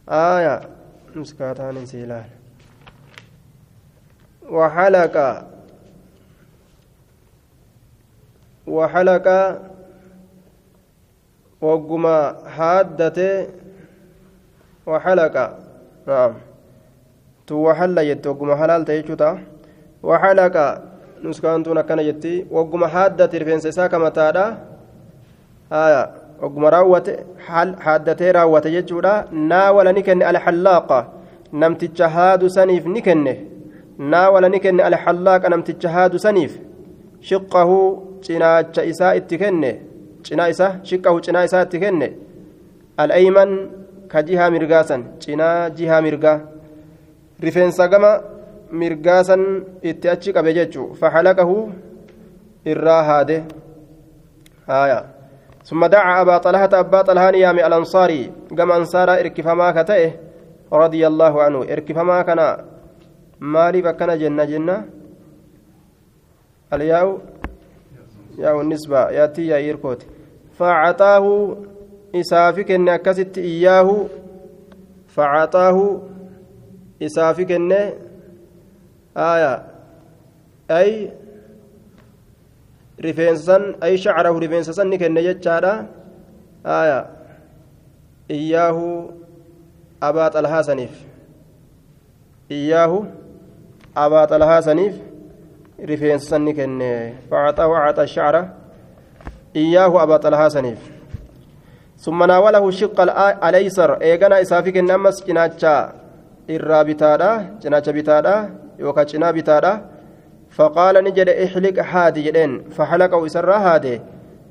[0.08, 0.60] آية
[1.14, 2.24] مسكاتان سيلان.
[4.50, 5.16] وحلق
[8.66, 9.26] وحلق
[11.60, 13.46] وقما حادته
[14.86, 15.36] وحلق
[16.06, 16.32] نعم
[17.46, 19.30] تو وحل جت وقما حلال تيجوتا
[20.02, 20.56] وحلق
[21.24, 24.46] نسكانتون كان جتي وقما حادته رفنسا ساكا متادا
[25.72, 26.22] آية
[28.32, 31.06] raawwate jechuudha naawala ni kenne alxallaaqa
[31.52, 33.46] namticha haadu saniif ni kenne
[33.98, 36.58] naawala ni kenne alxallaaqa namticha haadu saniif
[37.20, 39.70] shiqqahu cinaacha isaa itti kenne
[40.26, 42.08] cinaa isa shiqqahu cinaa isaa itti kenne
[43.02, 43.50] al'ayman
[44.12, 46.38] ka jihaa mirgaasan cinaa jihaa mirgaa
[47.44, 48.12] rifeensa gama
[48.82, 49.42] mirgaasan
[49.90, 51.56] itti achi qabe jechuu faxalaqahu
[52.74, 53.36] irraa haade
[54.70, 55.04] haayaa
[55.62, 60.10] ثم دعا أبا طلحة أبا طلحة يامي الأنصاري كما أنصار إركفما كتئه
[60.72, 62.40] رضي الله عنه إركفما كان
[63.40, 64.76] مالي بكنا جنة جنة
[66.72, 67.08] الياو
[68.38, 70.06] yaa unisba yaattii yaa'iir kooti
[70.58, 71.32] facaaxaahu
[72.20, 73.96] isaafi kenne akkasitti iyyaahu
[75.16, 75.84] facaaxaahu
[77.06, 77.80] isaafi kenne
[79.14, 79.52] aya
[80.68, 81.10] ay
[83.02, 85.86] rifeensa san ay shacrahu rifeensa san ni kenne jechaadha.
[86.64, 86.98] Aya
[88.30, 89.12] iyyaahu
[90.00, 90.94] abaa xalhaa saniif.
[92.50, 93.06] Iyyaahu
[93.94, 94.94] abaa xalhaa saniif
[95.90, 96.90] rifeensa ni kenne
[97.30, 98.42] facaxahu caxa shacra
[99.54, 100.82] iyyaahu abaa xalhaa saniif.
[102.02, 102.98] ثم ناوله الشق
[103.46, 105.74] الايسر ايغنا اسافي كن امس جناچا
[106.50, 107.30] irraa bitaadha
[107.62, 108.34] cinaacha bitaadha
[108.74, 109.72] yookaan cinaa bitaadha.
[110.60, 114.00] نجد احلق هادي جدين فحلقه سر هادي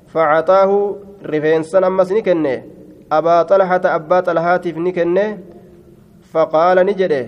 [0.07, 2.63] فعطاه رفين سن أمس نكنه
[3.11, 5.38] أبا طلحة أبا طلحات نكنه
[6.34, 7.25] فقال نجده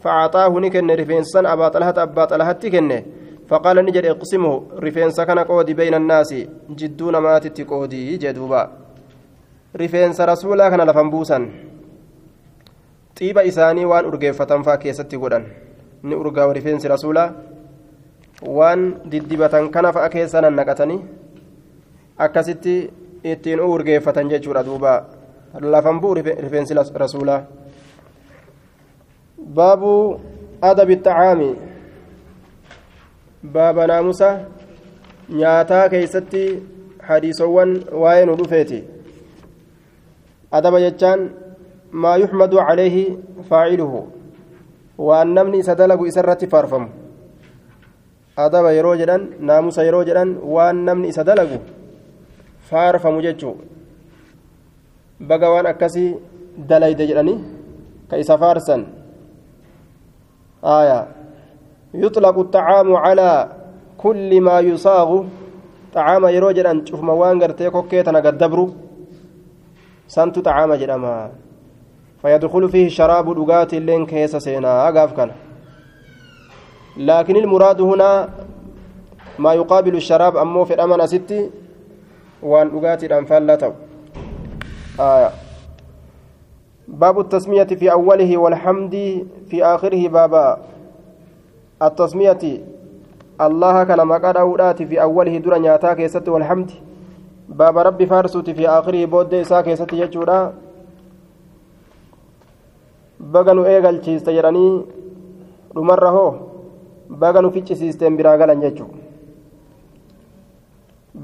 [0.00, 3.02] فأعطاه نكن رفينسا أبا طلحة أبا طلحة كنه
[3.48, 6.34] فقال نجد اقسمه رفينسا كان قودي بين الناس
[6.70, 8.62] جدون ما تتقودي جدوبا
[9.76, 11.38] رفينسا رسولا كان لفنبوسا
[13.16, 15.44] xiiba isaanii waan urgeeffatan faa keessatti godhan
[16.08, 17.28] ni urgaawa rifeensi rasuulaa
[18.56, 18.82] waan
[19.12, 20.98] diddibatan kana fa'a keessa nannaqatanii
[22.26, 22.74] akkasitti
[23.32, 24.92] ittiin urgeeffatan jechuudha duuba
[25.74, 27.40] lafan bu'u rifeensi rasuulaa
[29.41, 30.19] baabu
[30.61, 31.55] adabi xacaami
[33.43, 34.39] baaba naamusa
[35.29, 36.63] nyaataa keeysatti
[37.07, 38.83] hadiisowwan waa'ee nu dhufeeti
[40.51, 41.29] adaba jechaan
[41.91, 43.17] maa yuxmadu calayhi
[43.49, 44.07] faaciluhu
[44.97, 46.89] waan namni isa dalagu isa irratti faarfamu
[48.37, 51.57] adaba yeroo jedhan naamusa yeroo jedhan waan namni isa dalagu
[52.69, 53.55] faarfamu jechuu
[55.19, 56.09] baga waan akkasii
[60.63, 61.07] aya
[61.93, 63.49] yuxlaqu الطعام على
[63.97, 65.25] كل ما يصاغ.
[65.93, 68.73] طعام yeroo jedhan cufuma waan gartee kokkee tana gaddabru
[70.07, 71.29] santu طعام jedhama
[72.21, 74.89] فيدخل فيه شراب دغات اللين كيس سينا.
[74.89, 75.31] أقاف كان.
[76.97, 78.29] لكن المراد هنا
[79.39, 81.49] ما يقابل الشراب أمو في الأمانة ستي.
[82.43, 83.73] وأن دغات الأنفال لا تو
[84.99, 85.29] آية.
[86.88, 88.94] باب التسمية في أوله والحمد
[89.50, 90.58] في آخره باب
[91.82, 92.42] التسمية
[93.40, 96.70] الله كان مقاد أولات في أوله درا نياتا كيست والحمد
[97.48, 100.52] باب ربي فارسوت في آخره بود إسا كيست يجورا
[103.18, 104.72] baga nu eegalchiiste jedhanii
[105.74, 106.32] dhumarra hoo
[107.22, 108.98] baga nu ficcisiisteen biraa galan jechuudha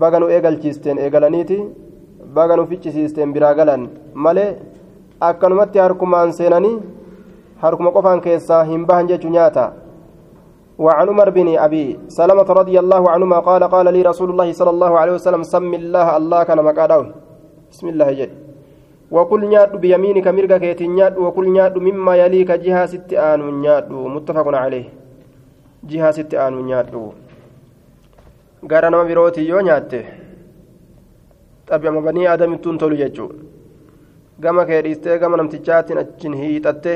[0.00, 1.58] baga nu eegalchiisteen eegalaniiti
[2.36, 3.82] baga nu ficcisiisteen biraa galan
[4.14, 4.50] malee
[5.19, 6.77] akkanumatti harkumaan seenanii
[7.63, 9.73] harkuma qofaan keessaa hin bahan jechu nyaata.
[10.77, 14.91] وعن عمر بن أبي سلمة رضي الله عنهما قال قال لي رسول الله صلى الله
[14.99, 17.01] عليه وسلم سم الله الله كان مقادو
[17.73, 18.31] بسم الله جل
[19.11, 24.85] وكل نياد بيمينك مرقك يتنياد وكل نياد مما يليك جهة ست آن نياد متفق عليه
[25.89, 26.93] جهة ست آن نياد
[28.63, 29.99] gara nama birootii yoo nyaatte.
[31.69, 33.29] Xabi'ama banii aadamittuun tolu jechuu.
[34.41, 36.93] Gama kee dhiistee gama namtichaatiin achin hiixatte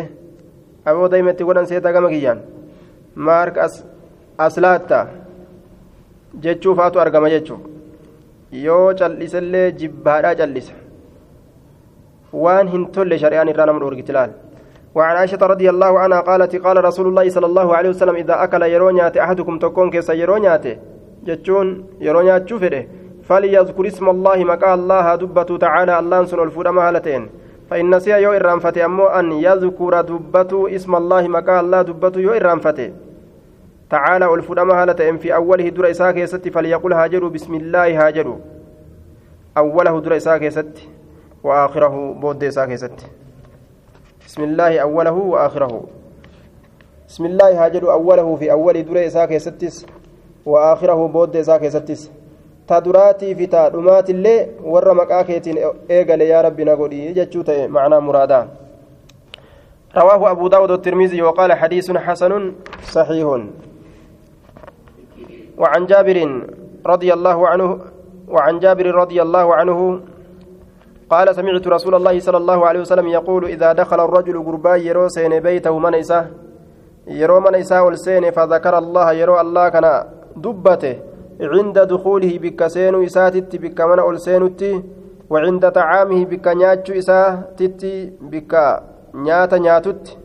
[0.86, 2.44] aboo daa'imetti godhan seetaa gama kiyyaan
[3.16, 3.70] maarka
[4.48, 5.00] aslaatta
[6.44, 7.60] jechuu faatu argama jechuu
[8.66, 10.74] yoo cal'isellee jibbaadhaa callisa
[12.44, 14.39] waan hin tolle shari'aan irraa nama dhoorgiti laal
[14.96, 18.62] وعن عائشة رضي الله عنها قالت قال رسول الله صلى الله عليه وسلم إذا أكل
[18.76, 20.66] يرونيات أحدكم تكون كيس يرونيات
[21.28, 21.68] جتشون
[22.02, 22.84] يرونيات شوفره
[23.32, 27.30] فليذكر اسم الله مكا الله دبة تعالى الله سن الفود مهالتين
[27.70, 32.94] فإن نسي يو إرانفتي أمو أن يذكر دبة اسم الله مكا الله دبة يو إرانفتي
[33.90, 38.38] تعالى الفود مهالتين في أوله در إساك يستي فليقول هاجروا بسم الله هاجروا.
[39.58, 40.90] أوله در إساك يستي
[41.44, 43.08] وآخره بود إساك يستي
[44.28, 45.84] بسم الله أوله وآخره.
[47.08, 49.86] بسم الله هاجر أوله في أول دري إساك يستس
[50.46, 52.12] وآخره بود إساك يستس
[52.72, 55.58] تدراتي في تادمات اللي ور مكاكيتين
[55.92, 58.42] إيقل يا ربي نقول يجتشوت معنى مرادا
[59.98, 62.32] رواه أبو داود الترمذي وقال حديث حسن
[62.96, 63.28] صحيح
[65.62, 66.18] وعن جابر
[66.86, 67.70] رضي الله عنه
[68.28, 69.80] وعن جابر رضي الله عنه
[71.10, 75.40] قال سمعت رسول الله صلى الله عليه وسلم يقول إذا دخل الرجل قربا يرو سين
[75.40, 75.94] بيته من
[77.08, 77.54] يرو من
[77.86, 79.86] والسين فذكر الله يرو الله كان
[80.36, 81.11] دبته
[81.42, 84.62] عند دخوله بك سين إساتت بك من ألسينت
[85.30, 87.82] وعند طعامه بك نياتش إساتت
[88.22, 88.54] بك
[89.16, 90.18] نيات نياتت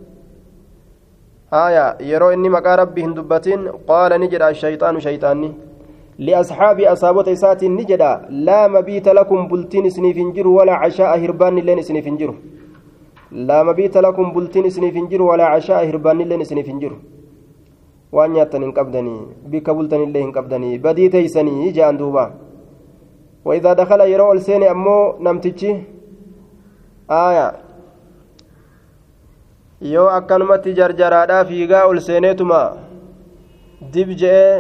[1.53, 5.53] آية يرو إني مقا ربهم دبتين قال نجد الشيطان شيطاني.
[6.19, 12.35] لأصحاب أصابة إسات نجدا لا مبيت لكم بلتين سنيفنجر ولا عشاء هربان لين سنيفنجر
[13.49, 16.93] لا مبيت لكم بلتين سنيفنجر ولا عشاء هربان لين سنيفنجر
[18.13, 19.21] waan nyaattan hin qabdanii
[19.53, 22.31] bikka bultan illee hin qabdanii badii teeysanii jaan duuba
[23.77, 25.73] dakala yeroo ol seene ammoo namtichi
[27.09, 27.47] aaya
[29.81, 32.63] yoo akkanumatti jarjaraadhaa fiigaa ol seeneetuma
[33.93, 34.55] dib je'ee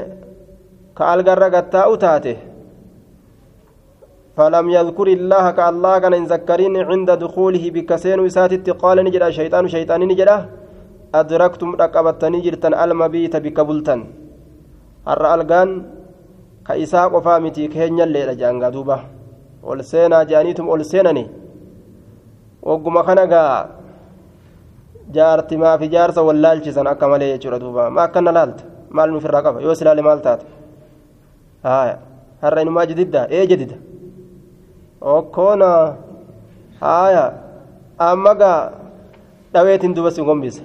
[0.94, 2.36] ka algarra gattaa'u taate
[4.36, 10.00] فلم يذكر الله كالله كان إن ذكرين عند دخوله بكسين وساتت قال نجد الشيطان شيطان
[11.20, 14.00] adraktum dhaqqabattanii jirtan almabiita bikka bultan.
[15.06, 15.70] Har'a algaan
[16.66, 18.96] ka isaa qofaa miti keenyalleedha jaangaa duuba.
[19.62, 21.24] Ol seenaa jaaniitum ol seenani.
[22.62, 23.68] Wagguma kana gaa
[25.14, 25.88] jaartimaaf fi
[26.28, 27.90] wal laalchisan akka malee jechuudha duuba.
[27.90, 28.64] Ma akkana laalta?
[28.90, 29.60] Maal nu qaba?
[29.60, 30.46] Yoo silaale maal taate?
[32.42, 33.76] Har'a inumaa jedidda ee jedida
[35.00, 35.96] okkoona.
[36.80, 37.32] Haya
[37.98, 38.72] amma gaa
[39.52, 40.62] dhaweetiin duuba si gombisa.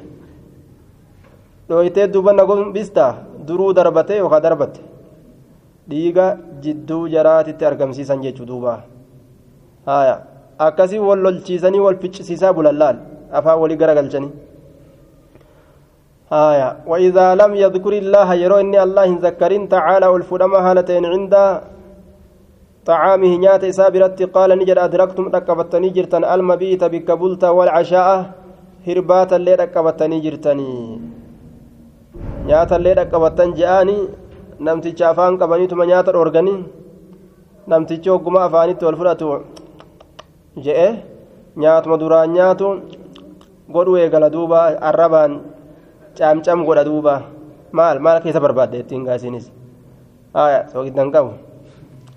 [1.71, 3.05] Dhooytee duuba na gombista
[3.47, 4.79] duruu darbate yookaan darbate
[5.89, 6.25] dhiiga
[6.63, 8.77] jidduu jaraatitti argamsiisan jechuu duuba
[9.89, 10.15] haaya
[10.67, 12.97] akkasii wal lolchiisanii wal ficcisiisaa bulan
[13.39, 14.33] afaan walii garagalchanii
[16.31, 21.35] آية وإذا لم يذكر الله يرو إني الله ذكرين تعالى والفرما هالتين عند
[22.89, 28.09] طعامه نيات إسابرت قال نجد أدركتم ركبتني جرتن المبيت بكبلت والعشاء
[28.87, 30.71] هربات اللي ركبتني جرتني
[32.49, 33.97] اللي ركبتن جاءني
[34.61, 36.59] namticha afaan qabaniituma nyaata dhoorganii
[37.67, 39.29] namtichi hogguma afaanitti wal fudhatu
[40.65, 40.89] je'e
[41.57, 42.67] nyaatuma duraan nyaatu
[43.75, 45.31] godhu eegala duuba arrabaan
[46.17, 47.13] caamcam godha duuba
[47.77, 49.49] maal maal keessa barbaadde ittiin gaasiinis
[50.37, 51.31] haya soogiddan qabu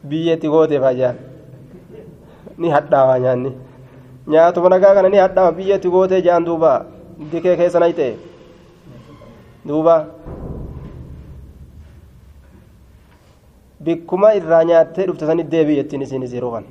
[0.08, 1.14] biyyeetti gooteef ajaa
[2.60, 3.50] ni hadhaawaa nyaanni
[4.32, 6.72] nyaatuma nagaa kana ni hadhaawa biyyeetti gootee jaan duuba
[7.32, 8.12] dikee keessa nay ta'e
[9.66, 9.96] duuba.
[13.84, 16.66] Bikkuma irraa nyaattee dhufte sanit deebi'i jettiin isiinis yeroo kana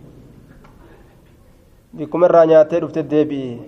[1.98, 3.60] bikkuma irraa nyaattee dhufte deebi'i.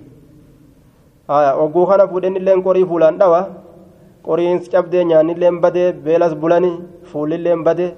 [1.64, 3.42] Ogguu kana fuudhen illeen qorii fuulaan dhawa.
[4.26, 6.76] Qoriins cabdee nyaannilleen badee beelas bulanii
[7.12, 7.92] fuullilleen badee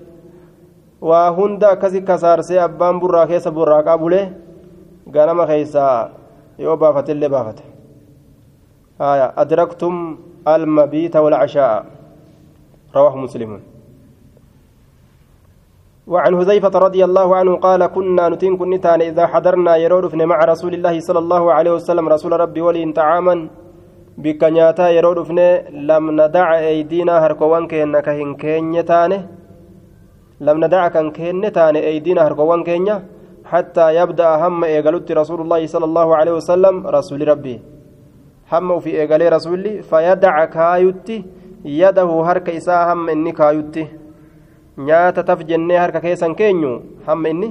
[1.02, 4.26] waa hunda akkasi kasaarsee abbaan burraa keessa burraaqaa bulee
[5.12, 6.10] ganama keessaa
[6.60, 7.64] yoo baafatillee baafate.
[9.44, 10.18] Adraktum
[10.56, 11.86] almabiita walcashaa'a
[12.96, 13.64] rawaahu muslimuun
[16.08, 20.96] وعن هذيفة رضي الله عنه قال كنا نتين كنتان إذا حضرنا يرودفن مع رسول الله
[21.04, 23.36] صلى الله عليه وسلم رسول ربي ولين طعاما.
[24.18, 25.40] بكنياتا يرودفن
[25.90, 29.20] لم ندع أيدينا هركوان كينا كهن كينيتانه
[30.48, 32.96] لم ندع كان كينيتان أيدينا هركوان كينيا
[33.52, 37.56] حتى يبدأ هم إيقالت رسول الله صلى الله عليه وسلم رسول ربي.
[38.53, 41.25] هم في إيقالي رسولي فيدع كايوتي
[41.65, 44.03] يده هرك إساء هم إني كايوتي
[44.77, 47.49] nyaata taf jennee harka keessan keenyu hamma inni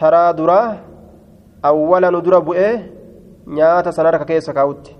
[0.00, 0.80] taraa duraa
[1.62, 2.72] awwala nu dura bu'ee
[3.46, 4.96] nyaata san harka keessa kaawutti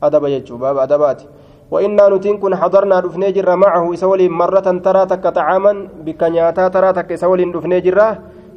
[0.00, 1.26] adaba jechuu baaba adabaati
[1.68, 6.92] وإنا نتين كن حضرنا دفني جرا معه إسولي مرة ترى تك طعاما بك نياتا ترى
[6.92, 8.08] تك إسولي دفني جرا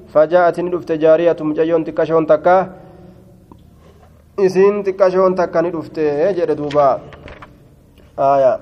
[0.07, 2.57] فجاءت ندفت جارية مجيون تكشون تكا
[4.44, 5.96] إسين تكشون تكا ندفت
[6.36, 6.88] جر دوبا
[8.18, 8.52] آية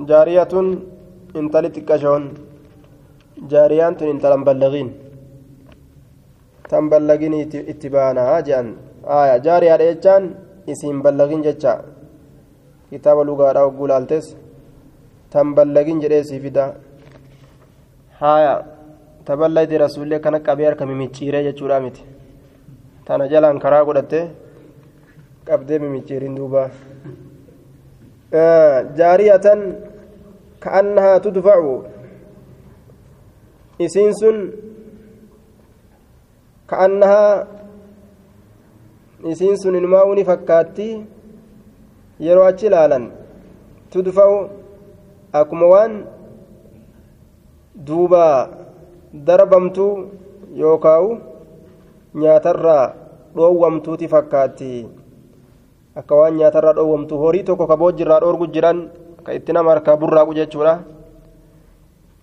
[0.00, 0.52] جارية
[1.34, 2.24] intali xiqqashoon
[3.50, 4.88] jaariyaan tun intalan ballagiin
[6.70, 7.34] tan ballagin
[7.72, 8.68] itti baanaa jedhan
[9.18, 10.24] aya jaariyaadha jechaan
[10.72, 11.72] isiin ballagin jecha
[12.90, 14.26] kitaaba lugaadha hogguu laaltes
[15.32, 16.64] tan ballagin jedhee sii fida
[18.20, 18.54] haya
[19.26, 22.02] taballayde rasuullee kana qabee harka mimicciiree jechuudha miti
[23.06, 24.20] tana jalaan karaa godhatte
[25.48, 26.70] qabdee mimicciirin duuba
[28.98, 29.60] jaariyatan
[30.60, 31.58] كأنها تدفع
[33.80, 34.20] إسينس
[36.70, 37.46] كأنها
[39.24, 40.90] إسينس الماوني فكاتي
[42.26, 43.04] yeroo achi ilaalan
[43.94, 44.38] tudfa'u
[45.40, 45.92] akkuma waan
[47.88, 48.22] duuba
[49.28, 49.92] darbamtuu
[50.62, 51.10] yookaa'u
[52.22, 52.86] nyaatarraa
[53.36, 54.72] dhoowwamtuuti fakkaatti
[55.98, 58.78] akka waan nyaatarraa dhoowwamtu horii tokko ka boojjirraa dhoorgu jiran
[59.24, 60.74] ka itti nama harkaa burraaqu jechuudha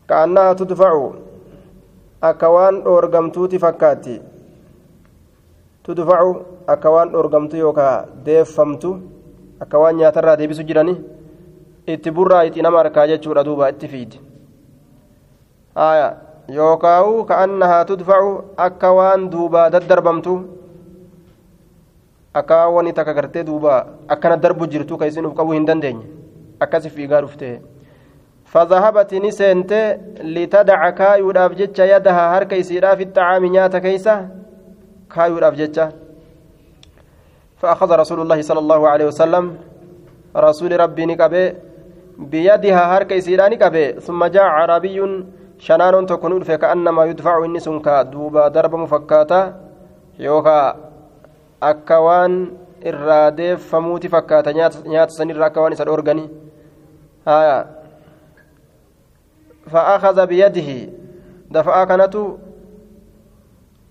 [0.09, 1.07] ka'annaa tudfacu
[2.29, 4.15] akka waan dhoorgamtuuti fakkaatti
[5.83, 6.31] tudfacu
[6.75, 7.95] akka waan dhoorgamtu yookaa
[8.25, 8.91] deeffamtu
[9.65, 10.95] akka waan nyaatarraa deebisu jirani
[11.93, 14.17] itti burraa itti nama harkaa jechuudha duuba itti fiidi
[16.57, 20.33] yookaawu ka'annahaa tudfacu akka waan duubaa daddarbamtu
[22.41, 26.05] akka waan takka gartee duuba akkana darbu jirtu ka isin uf qabuu hin dandeenye.
[26.59, 27.61] Akkasi fiigaa dhufte.
[28.55, 29.71] فذهبت نسنت
[30.35, 34.15] لتدع كايو دافجتش يدها هرك يسيرا في الطعام نياتا كيسا
[35.13, 35.79] كايو دافجتش
[37.59, 39.45] فأخذ رسول الله صلى الله عليه وسلم
[40.37, 41.53] رسول ربي نكبه
[42.31, 44.97] بيدها هرك يسيرا نكبه ثم جاء عربي
[45.59, 49.41] شنان تكون فكأنما يدفع النسون كدوبا درب مفكاتا
[50.19, 50.84] يوكا
[51.65, 52.33] أكوان
[52.85, 54.53] irraa famuuti fakkaata.
[54.53, 56.29] Nyaata sanirraa akka waan isa dhoorgani.
[57.25, 57.65] Haya
[59.65, 60.69] فأخذ بيده
[61.51, 62.15] دفع كانت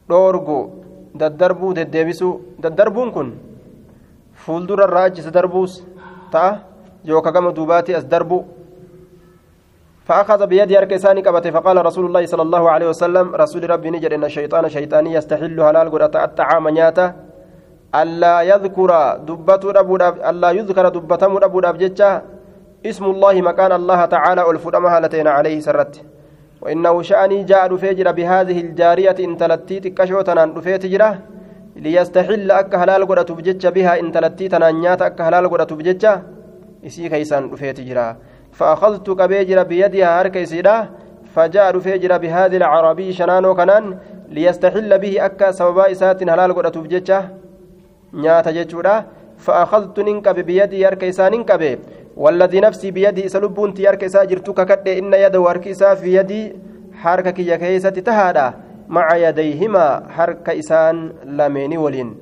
[0.08, 0.70] دورغو
[1.14, 3.28] ددربو ددبسو ددربون كن
[4.34, 5.82] fuuldura irraa achisa darbuus
[6.30, 6.62] ta'a.
[7.04, 8.44] Yookaan gama duubaatti as darbu.
[10.04, 14.12] فأخذ بيدي أرك إساني قبته فقال رسول الله صلى الله عليه وسلم رسول ربي نجد
[14.12, 16.68] إن الشيطان شيطاني يستحل هلال قد الطعام
[17.95, 19.97] نياتا ألا يذكر دبة أبو
[20.30, 22.20] ألا يذكر دبة أبو جتة
[22.86, 26.03] اسم الله مكان الله تعالى الفرما هالتين عليه سرت.
[26.62, 31.18] وإنه شأني جاء فجر بهذه الجارية إن تلتي تكشوتنا رفيت جرة
[31.76, 36.05] ليستحل أك هلال قد تبجتش بها إن تلتي تنانيات أك هلال قد تبجتش.
[36.86, 38.16] إسي كيسان رفيت جرة
[38.53, 40.76] فأخذت كبيجر بيدها هركي سيدا
[41.34, 47.11] فجاء رفيجر بهذه العربي شنانو كنان ليستحل به أكا سببا إسات هلال قد تبجتش.
[48.14, 49.04] نيات جتشورا
[49.38, 51.78] فأخذت ننكب بيدي هركي ساننكب
[52.16, 56.56] والذي نفسي بيدي سلبون تيارك إسا جرتك كد إن يد وارك إسا في يدي
[56.94, 58.54] حركك يا كيسة تهادا
[58.88, 62.14] مع يديهما حرك إسان لميني ولين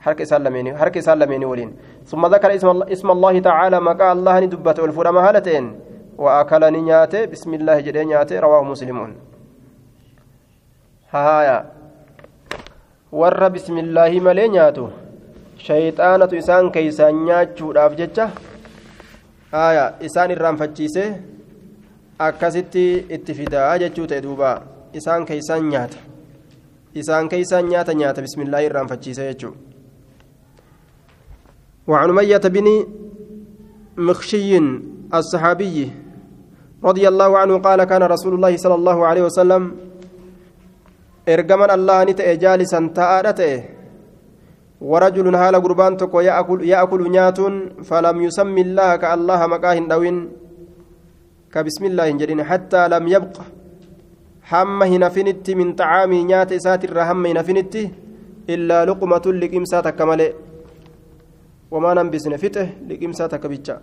[0.00, 1.76] حرك إسان لميني حرك إسان لميني ولين
[2.06, 5.80] ثم ذكر اسم الله, اسم الله تعالى مكا الله ندبت الفرما هالتين
[6.18, 9.16] وأكل نياته بسم الله جدي نياته رواه مسلمون
[11.10, 11.77] هايا ور
[13.12, 14.88] بسم الله ملي نياته
[15.58, 18.30] شيطانة إسان كيسان نياتشو jecha
[19.52, 21.04] aya isaan irraanfachiise
[22.18, 24.50] akkasitti itti fidaa jechuu ta'e duuba
[24.92, 25.96] isaan keeysaan nyaata
[26.94, 29.54] isaan keeysaan nyaata nyaata bismillaahi irraanfachiise jechuu
[31.88, 32.86] وعن أمية بن
[33.96, 34.58] مخشي
[35.14, 35.90] الصحابي
[36.84, 39.62] رضي الله عنه قال كان رسول الله صلى الله عليه وسلم
[41.32, 43.54] إرجمن الله نتأ جالسا تآرته
[44.90, 47.38] ورجل هال قربان تكو يأكل, يأكل نيات
[47.88, 50.16] فلم يسمي الله كالله مكاه دوين
[51.52, 53.36] كبسم الله جرين حتى لم يبق
[54.50, 57.74] حم هنا فنت من طعام نيات ساتر هم هنا فنت
[58.54, 60.28] إلا لقمة لقمسات كمالي
[61.72, 63.76] وما ننبسن فته لقمسات كبتشا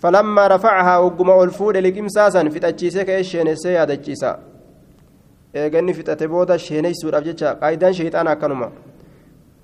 [0.00, 4.51] فلما رفعها وقم الفود لقمساسا فتأتشيسك إيشين سيادة تشيسا
[5.54, 8.68] eeganni fixate booda sheeneysuudhaaf jecha qaayidaan sheeyxaana akkanuma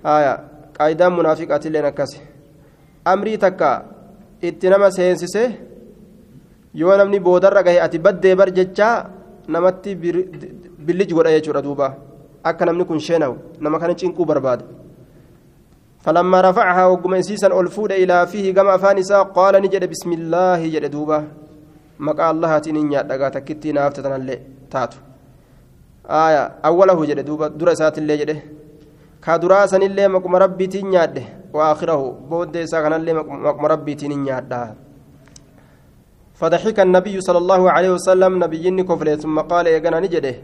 [0.03, 0.33] haya
[0.77, 2.11] qaayidaan munaafiqaatilleen akkas
[3.11, 3.69] amrii takka
[4.49, 5.43] itti nama seensise
[6.81, 8.95] yoo namni boodarra gahe ati baddee bar jechaa
[9.55, 9.95] namatti
[10.85, 11.87] billij godha jechuudha duuba
[12.49, 14.65] akka namni kun sheenahu nama kana cinquu barbaada
[15.99, 21.19] فلما رفعها وقم انسيسا الفود إلى فيه كما افانسا قال نجد بسم الله جد دوبا
[21.99, 24.35] مقا الله تنين دغا تكتي نافتتن اللي
[24.71, 25.08] تاتو
[26.09, 28.37] آية أوله جد دوبا درسات اللي جده
[29.25, 34.75] كدرا سنillee maquma rabbiitiin nyaadhe waakhirahu booddee isaa kanallee maquma rabbiitiin hin nyaadha.
[36.39, 40.35] فضحك النبي صلى الله عليه وسلم نبيني كفله ثم قال يغنا نجده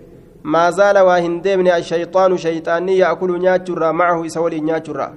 [0.43, 5.07] ما زال واهندم الشيطان شيطاني ياكل نياتشرا معه يسولي نياتشرا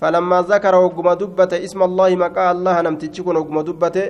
[0.00, 4.06] فلما ذكر وقم دبته اسم الله مقا الله نمتشكن وقم دبته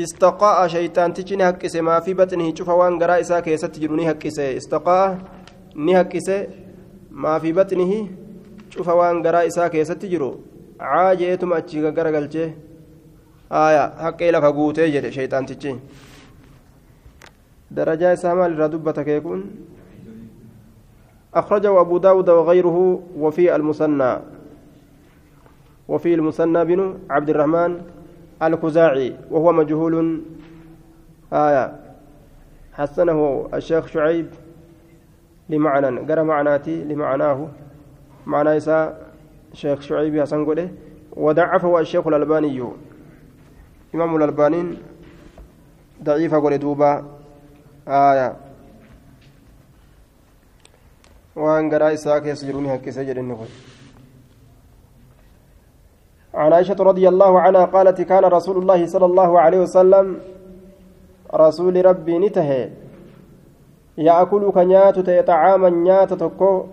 [0.00, 5.18] استقاء شيطان تجني هكسه ما في بطنه شوف وان غرا إسا كيست جنوني هكسه استقاء
[5.76, 6.64] ني هكسه
[7.14, 8.10] maa fi baxnihi
[8.74, 10.30] cufa waan garaa isaa keessatti jiru
[10.78, 12.48] caajeetuma achi garagalchee
[13.60, 15.78] aya haqqee lafa guutee jedhe shayxaantichi
[17.74, 19.40] درجة إسامة لردبة كيكون.
[21.34, 24.12] أخرجه أبو داود وغيره وفي المثنى.
[25.88, 26.80] وفي المثنى بن
[27.10, 27.72] عبد الرحمن
[28.46, 30.22] الخزاعي وهو مجهول.
[31.32, 31.80] آية.
[32.72, 34.26] حسنه الشيخ شعيب
[35.48, 37.48] لمعنى قرأ معناتي لمعناه.
[38.26, 39.12] معنى إساء
[39.52, 40.70] شيخ شعيب حسن قوله
[41.12, 42.64] وضعفه الشيخ الألباني.
[43.94, 44.76] إمام الألباني
[46.02, 47.04] ضعيف قوله دوبا.
[47.88, 48.36] آية.
[51.36, 53.46] وأن قرأ إساء كيس جروني هكي سجد النقل.
[56.34, 60.06] عن عائشة رضي الله عنها قالت كان رسول الله صلى الله عليه وسلم
[61.34, 62.70] رسول ربي نتهي
[63.98, 66.66] يأكل كنيات طعاما نيات تكو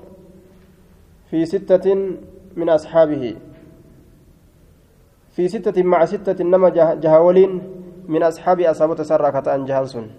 [1.30, 1.86] في ستة
[2.55, 3.36] من أصحابه.
[5.32, 6.70] في ستة مع ستة نما
[7.03, 7.51] جهولين
[8.07, 10.12] من أصحاب أصحاب تسركتان جهنسون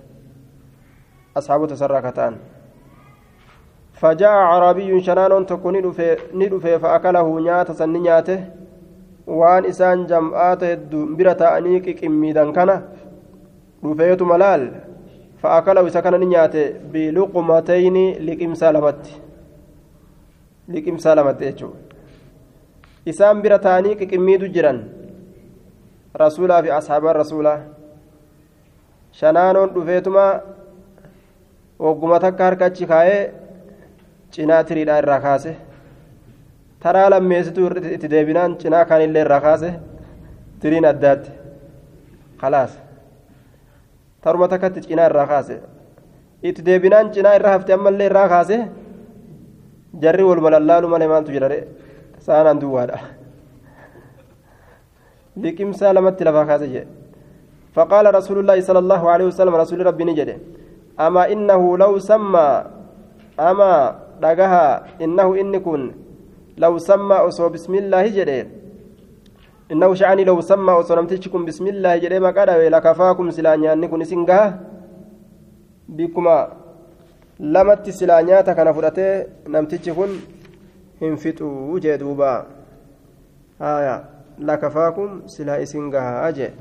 [1.37, 2.37] أصحاب تسركتان
[3.93, 5.75] فجاء عربي شنان تكون
[6.35, 8.62] ندفه فأكله نيات سنياته
[9.27, 12.83] waan isaan jam'aata hedduu bira ta'anii qiqimmiidan kana
[13.83, 14.65] dhufeetu malaal?
[15.43, 17.97] فأكله سكن نياته بلقمتين
[18.27, 19.03] لقم سالمت
[20.69, 21.71] لقم سالمت يجو
[23.11, 24.79] إسام برتاني كميدو جران
[26.23, 27.47] رسولا في أصحاب الرسول
[29.19, 30.27] شنانون دفيتما
[31.79, 33.11] وقمة كاركاتشي كاي
[34.33, 35.51] cinaa tiriidhaa irraa kaase.
[36.83, 37.67] Taraa lammeessituu
[37.97, 39.71] itti deebinaan cinaa kaanillee irraa kaase
[40.61, 41.31] tiriin addaatti
[42.41, 42.73] khalaas
[44.23, 45.57] taruma takkatti cinaa irraa kaase
[46.49, 48.57] itti deebinaan cinaa irraa hafte ammallee irraa kaase
[50.03, 51.59] jarri wal balallaalu malee maaltu jedhare
[52.27, 52.99] saanaan duwwaadha
[55.45, 56.91] liqimsaa lamatti lafaa kaase jedhe
[57.77, 60.37] فقال رسول الله صلى الله عليه وسلم رسول ربي نجده
[61.01, 62.49] أما إنه لو سمى
[63.41, 63.73] أما
[64.21, 64.67] دقها
[65.05, 65.83] إنه إن كن
[66.59, 68.47] لو سمى أصو بسم الله جده
[69.73, 74.61] إنه شعني لو سمى أصو نمتشكم بسم الله جده ما قال لكفاكم سلانيا أنكم سنقها
[75.89, 76.39] بكما
[79.97, 80.13] kun
[81.03, 82.47] hin fixuu jee duuba
[83.59, 83.95] haya
[84.39, 86.53] lakafaakum silaa isin gahaa jee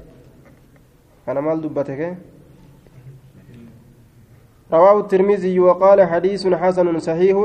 [1.25, 2.13] kana maal dubbate kee
[4.71, 7.37] رواه الترمذي وقال حديث حسن صحيح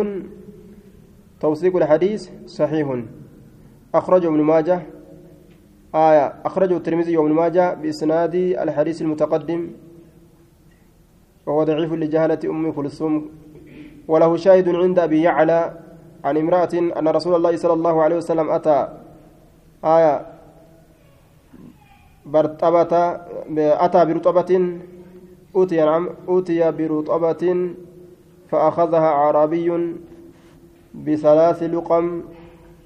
[1.40, 3.00] توثيق الحديث صحيح.
[3.94, 4.82] أخرجه ابن ماجه
[5.94, 9.70] آية أخرجه الترمذي وابن ماجه بإسناد الحديث المتقدم.
[11.46, 13.28] وهو ضعيف لجهالة أم كلثوم.
[14.08, 15.78] وله شاهد عند أبي يعلى
[16.24, 18.88] عن امرأة أن رسول الله صلى الله عليه وسلم أتى.
[19.84, 20.26] آية
[22.26, 22.92] برطبة
[23.58, 24.80] أتى برطبة
[25.56, 27.70] أوتي نعم أوتي برطبة
[28.48, 29.94] فأخذها أعرابي.
[31.04, 32.22] بثلاث لقم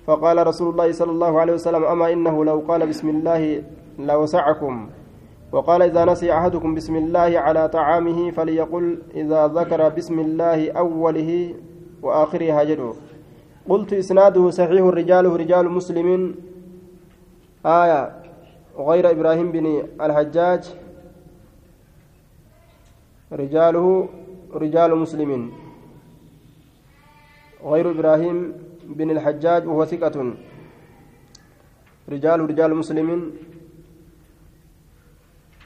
[0.06, 3.62] فقال رسول الله صلى الله عليه وسلم أما إنه لو قال بسم الله
[3.98, 4.88] لوسعكم
[5.52, 11.54] وقال إذا نسي أحدكم بسم الله على طعامه فليقل إذا ذكر بسم الله أوله
[12.02, 12.94] وآخره هجره
[13.68, 16.34] قلت إسناده صحيح رجاله رجال مسلم.
[17.66, 18.12] آية
[18.78, 20.74] غير إبراهيم بن الحجاج
[23.32, 24.08] رجاله
[24.54, 25.50] رجال مسلم.
[27.64, 28.36] غير إبراهيم
[28.84, 30.16] بن الحجاج وهو ثقة.
[32.08, 33.08] رجال رجال مسلم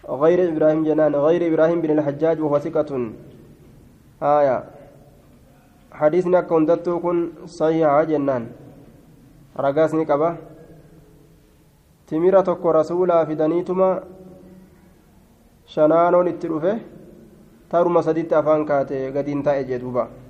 [0.08, 2.90] غير إبراهيم جنان غير إبراهيم بن الحجاج وهو ثقة.
[4.22, 4.64] آية.
[5.92, 8.44] حديثنا كنتو كن صحيح جنان.
[9.56, 10.36] رقاسني قبا
[12.06, 13.90] تميرة تكو رسولا في دنيتما.
[15.66, 16.78] شنانون اتلوفه
[17.70, 20.23] ترمى سديت أفان كاتي قدين تائج دوبا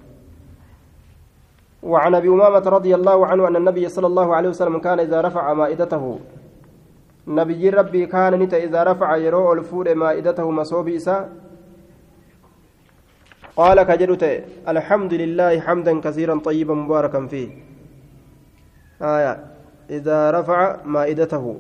[1.85, 5.53] وعن أبي أمامة رضي الله عنه أن النبي صلى الله عليه وسلم كان إذا رفع
[5.55, 6.18] مائدته.
[7.28, 11.28] نبي ربي كان نتا إذا رفع يرو الفور مائدته مصوبي إسا.
[13.57, 17.49] قال كجدت الحمد لله حمدا كثيرا طيبا مباركا فيه.
[19.03, 19.45] آية
[19.91, 21.57] إذا رفع مائدته.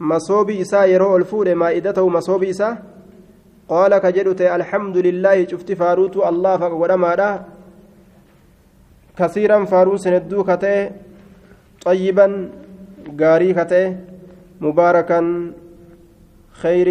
[0.00, 2.78] مصوبي إسا يرو الفور مائدته مصوبي إسا.
[3.68, 6.72] قال كجدت الحمد لله شفت فاروت الله فقد
[9.20, 10.90] كثيرا فاروس ندو كته
[11.84, 12.26] طيبا
[13.20, 13.96] غاري كته
[14.60, 15.20] مباركا
[16.62, 16.88] خير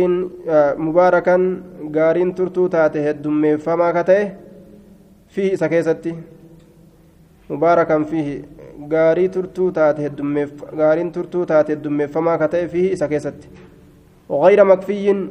[0.85, 1.35] مباركا
[1.95, 4.21] غارين ترتو تاتي هدومي فما كته
[5.33, 6.15] فيه سكيستي
[7.49, 8.27] مباركا فيه
[8.93, 10.47] غاري ترتو تاتي هدومي
[10.79, 13.49] غارين ترتو تاتي هدومي فما كته فيه سكيستي
[14.29, 15.27] وغير مكفي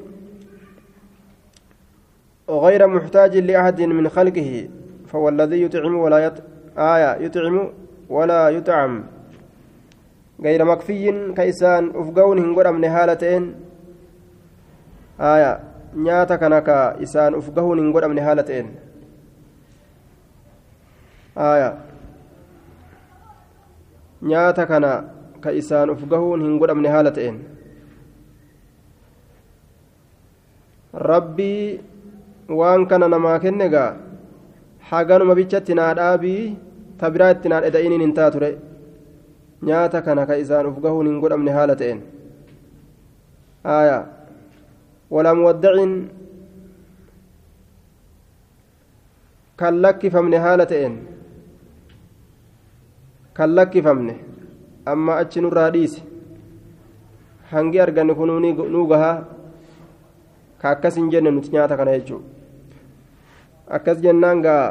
[2.48, 4.68] وغير محتاج لأحد من خلقه
[5.08, 6.42] فهو الذي يطعم ولا يط...
[6.78, 7.56] آية يطعم
[8.08, 9.04] ولا يطعم
[10.42, 13.54] غير مكفي كيسان أفقون هنقرم نهالتين
[15.20, 18.68] آية nyaata kana ka isaan uf gahuun hin godhamne haala ta'een
[24.30, 24.92] nyaata kana
[25.40, 27.40] ka isaan uf gahuun hin godhamne haala ta'een
[30.92, 31.80] rabbii
[32.60, 33.96] waan kana namaa kenne gaa
[34.90, 36.44] haganuma bichatti naa dhaabii
[36.98, 38.50] ta biraa itti naa eda'iniin hin taature
[39.70, 42.00] nyaata kana ka isaan uf gahuun hin godhamne haala ta'een
[43.76, 43.98] aya
[45.16, 45.92] walaa muwaddacin
[49.62, 50.94] kan lakkifamne haala ta'een
[53.40, 54.14] kan lakkifamne
[54.92, 56.00] amma achi nurraa dhiise
[57.52, 58.30] hangi arganne kun
[58.72, 59.16] nuu gahaa
[60.62, 62.20] ka akkas hin jenne nuti nyaata kana jechuu
[63.78, 64.64] akkas jennaan gaa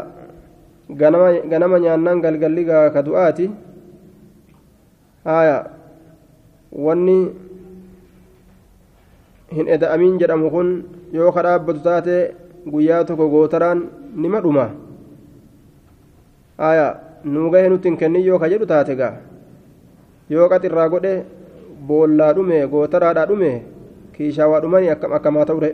[0.90, 3.50] ganama nyaannaan galgalli gaa ka du'aati.
[5.26, 5.58] Haya
[6.72, 7.18] wanni
[9.56, 10.70] hin eda'amiin jedhamu kun
[11.14, 12.16] yoo ka dhaabbatu taate
[12.72, 13.80] guyyaa tokko gootaraan
[14.16, 14.66] nima dhuma
[16.58, 16.88] haya
[17.24, 19.14] nuu gahee nutti hin kennin yoo ka jedhu taate gaa.
[20.30, 21.14] Yoo qaxirraa godhe
[21.88, 23.52] boollaa dhume gootaraadhaa dhume
[24.16, 25.72] kiishaa waa dhumanii akkam akkamaa ta'ure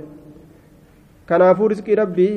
[1.26, 2.34] kanaafuu riskii rabbii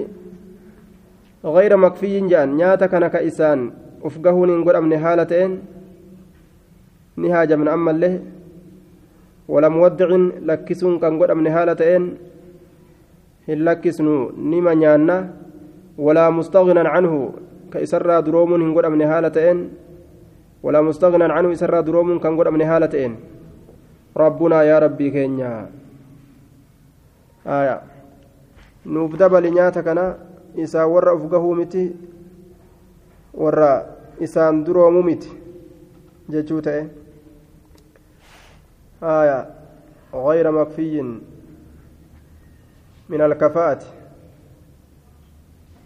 [1.44, 3.70] غير مكفي جان نياتا كان كإسان.
[4.04, 5.50] أفقهون إن قدامن حالتين
[7.16, 8.20] نهاجة من أما له.
[9.48, 10.10] ولا مودع
[10.42, 12.02] لكسون كان قد من هالتين
[13.48, 15.18] هل لكسنو نما نيانا.
[15.98, 17.32] ولا مستغنى عنه
[17.72, 19.58] كإسرى دروم هن قد من هالتين
[20.62, 23.12] ولا مستغنى عنه إسرى دروم كان قد من هالتين
[24.16, 25.66] ربنا يا ربي كينيا.
[27.46, 27.80] آية.
[28.86, 30.14] nuuf dabali nyaata kana
[30.56, 31.96] isaa warra uf gahuu miti
[33.34, 33.72] warra
[34.20, 35.30] isaan duroomu miti
[36.28, 37.06] jechuu ta'e.
[39.02, 39.46] آية
[40.14, 41.02] غير مكفي
[43.08, 43.78] من الكفاءة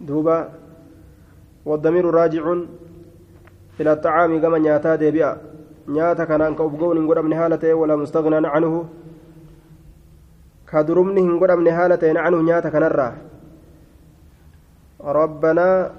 [0.01, 0.49] دوبا
[1.65, 2.53] والضمير راجع
[3.79, 5.37] إلى الطعام كما نياتا ديبئا
[5.87, 8.85] نياتا كان أنك أبقون إن قدم نهالته ولا مستغنى عنه
[10.71, 12.69] كدرمني إن قدم نهالته عنه نياتا
[15.03, 15.91] ربنا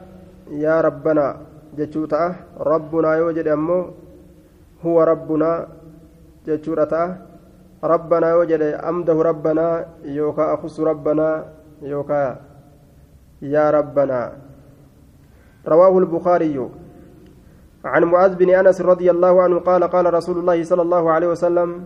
[0.50, 1.36] يا ربنا
[1.78, 3.80] جتشوتا ربنا يوجد أمه
[4.84, 5.66] هو ربنا
[7.82, 9.84] rabbanaa yoo jedhe amdahu rabbanaa
[10.16, 11.42] yookaa akusu rabbanaa
[11.82, 12.36] yookaa
[13.42, 14.30] yaa rabbanaa
[15.66, 16.68] رواه البخاري
[17.84, 21.84] عن معاذ بن أنس رضي الله عنه قال قال رسول الله صلى الله عليه وسلم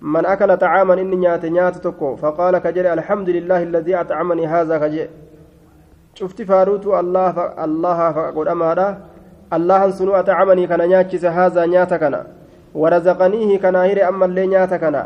[0.00, 4.78] من أكل طعاما نيات تكو فقال كجري الحمد لله الذي أطعمني هذا
[6.14, 7.38] شفت فاروت الله ف...
[7.66, 8.88] الله فقد امارا
[9.56, 12.14] الله سنو اطعمني كان نياتشس هذا نيات كان
[12.80, 15.02] ورزقنيه كناهر أما اللي نياتا كنا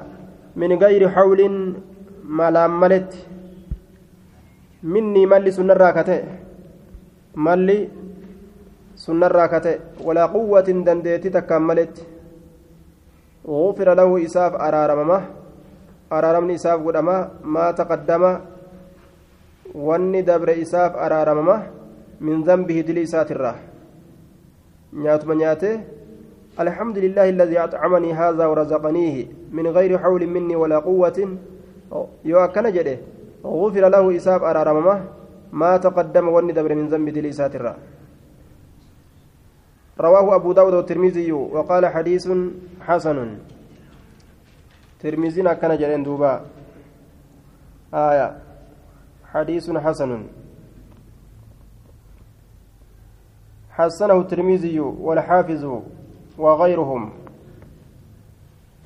[0.61, 1.40] من غير حول
[2.38, 3.12] ملام ملت
[4.92, 6.18] مني ملي سنة راكته
[7.46, 7.78] ملي
[9.04, 9.74] سنة راكته
[10.07, 11.94] ولا قوة دنديتي تكملت
[13.48, 15.20] غفر له إساف أرارممه
[16.16, 17.16] أرارمني إساف قدما
[17.54, 18.22] ما تقدم
[19.75, 21.57] wanni dabre isaaf araaramama
[22.21, 23.57] min zambihi dili isaatirraa
[24.93, 25.73] nyaatuma nyaate
[26.57, 29.17] الحمد لله الذي أطعمني هذا ورزقنيه
[29.53, 31.19] من غير حول مني ولا قوة
[32.25, 32.97] يوكن جده
[33.45, 34.97] غفر له إساب أرارممه
[35.53, 37.77] ما تقدم والندبر من ذنب دليسات الرّ
[40.01, 42.29] رواه أبو داود والترمذي وقال حديث
[42.81, 43.19] حسن
[45.01, 46.41] ترمذينا كان جرين دوبا
[47.95, 48.45] آية
[49.37, 50.11] حديث حسن.
[53.70, 55.62] حسنه الترمذي والحافظ
[56.39, 57.03] وغيرهم.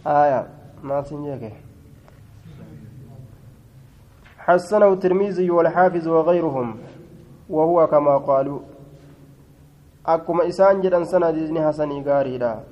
[0.07, 0.40] آية
[0.82, 1.55] ما سنجيك.
[4.38, 6.68] حسنه الترمذي والحافظ وغيرهم
[7.51, 8.61] وهو كما قالوا.
[10.07, 12.64] أكما إسان جدا سنة ديزني حسني غاريدا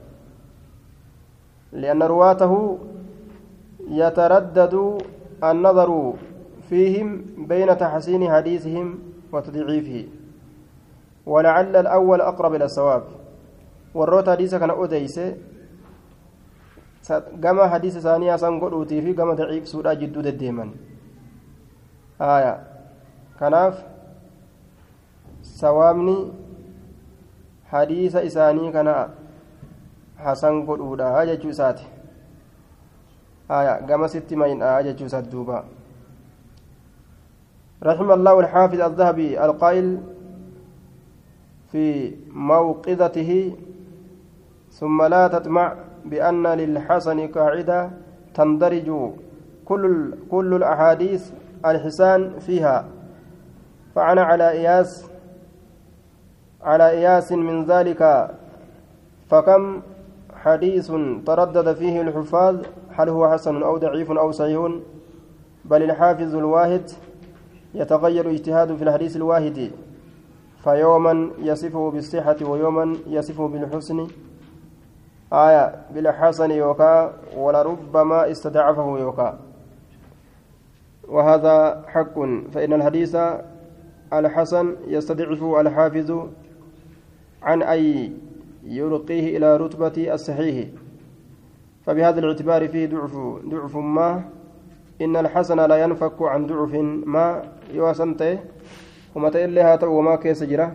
[1.72, 2.78] لأن رواته
[3.90, 4.74] يتردد
[5.44, 5.90] النظر
[6.68, 7.08] فيهم
[7.48, 8.98] بين تحسين حديثهم
[9.32, 10.08] وتضعيفه
[11.26, 13.02] ولعل الأول أقرب إلى الصواب
[13.94, 15.36] warroota hadiisa kana odeyse
[17.40, 20.72] gama hadiisa isaanii hasan godhuutii fi gama daciifsuudha jidduu deddeeman
[22.18, 22.52] haya
[23.38, 23.80] kanaaf
[25.42, 26.16] sawaabni
[27.70, 29.08] hadiisa isaanii kana
[30.24, 31.86] hasan godhuudha jechuu isaati
[33.48, 35.64] haya gama sitti mayin'a jechuu isaati duuba
[37.82, 39.98] رحم الله الحافظ الذهبي القائل
[41.72, 43.56] في موقظته
[44.70, 45.74] ثم لا تطمع
[46.04, 47.90] بأن للحسن قاعدة
[48.34, 49.10] تندرج
[49.64, 51.30] كل كل الأحاديث
[51.66, 52.84] الحسان فيها.
[53.94, 55.06] فأنا على إياس
[56.62, 58.30] على إياس من ذلك
[59.28, 59.80] فكم
[60.34, 60.92] حديث
[61.26, 62.56] تردد فيه الحفاظ
[62.90, 64.70] هل هو حسن أو ضعيف أو صحيح؟
[65.64, 66.82] بل الحافظ الواحد
[67.78, 69.70] يتغير اجتهاد في الحديث الواحد
[70.64, 74.06] فيوما يصفه بالصحة ويوما يصفه بالحسن.
[75.32, 79.38] آية بالحسن يوكا ولربما استضعفه يوكا.
[81.08, 82.14] وهذا حق
[82.52, 83.16] فإن الحديث
[84.12, 86.26] الحسن يستضعف الحافظ
[87.42, 88.12] عن أي
[88.64, 90.68] يرقيه إلى رتبة الصحيح.
[91.86, 93.16] فبهذا الاعتبار فيه ضعف
[93.48, 94.22] ضعف ما
[95.02, 96.74] إن الحسن لا ينفك عن ضعف
[97.06, 97.42] ما
[97.74, 98.38] يواسنته
[99.14, 100.72] ومتى إلا هات وما كيس جره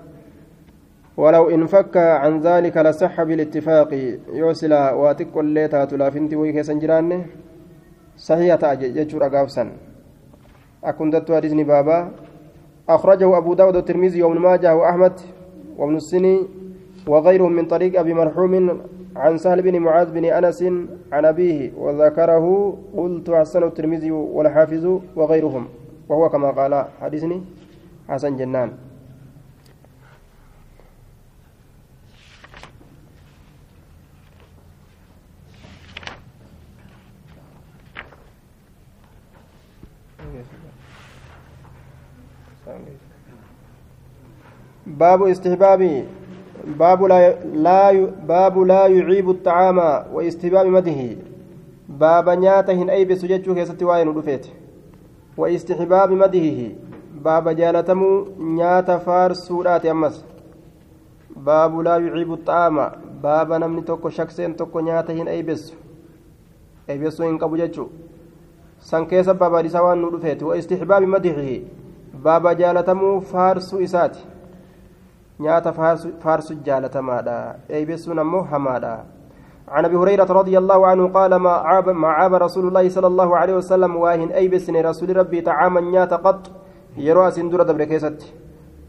[1.17, 3.89] ولو انفك عن ذلك لصح بالاتفاق
[4.33, 7.25] يوصل واتقوا اللي تاتو لافنتي ويكي سنجران
[8.17, 9.71] صحيح تاجي ججور أقافسا
[10.83, 12.11] أكنت حديثني بابا.
[12.89, 15.13] أخرجه أبو داود والترمذي وابن ماجه وأحمد
[15.77, 16.47] وابن السني
[17.07, 18.81] وغيرهم من طريق أبي مرحوم
[19.15, 20.63] عن سهل بن معاذ بن أنس
[21.11, 24.85] عن أبيه وذكره قلت حسن الترمذي والحافظ
[25.15, 25.67] وغيرهم
[26.09, 27.41] وهو كما قال حديثني
[28.09, 28.71] حسن جنان.
[44.87, 46.22] باب استحبابي.
[46.63, 49.77] باب لا, لا باب لا يعيب الطعام
[50.13, 51.17] واستحباب مده.
[51.89, 54.47] باب نياته أي بسجدك يا ستي وين رفيت
[55.37, 56.71] واستحباب مده.
[57.25, 60.25] باب جالتمو نيات فارسورات أمس
[61.35, 62.91] باب لا يعيب الطعام.
[63.23, 65.73] باب نمني توكو شخصين توكو نياته أي بس.
[66.89, 67.87] أي بس قبو جتشو
[68.83, 71.67] san keessa babaadhisaa waan nu dhufeeti wa istixbaabi madixihi
[72.23, 74.19] baaba jaalatamuu faarsuu isaati
[75.39, 75.73] nyaata
[76.23, 79.05] faarsu jaalatamaadha eeybessuun ammoo hamaadha
[79.67, 83.37] عن أبي هريرة رضي الله عنه قال ما عاب ما عاب رسول الله صلى الله
[83.37, 84.31] عليه وسلم واهن.
[84.31, 86.51] أي بسن رسول ربي طعاما نيات قط.
[86.97, 88.33] يروى سندرة دبر كيست.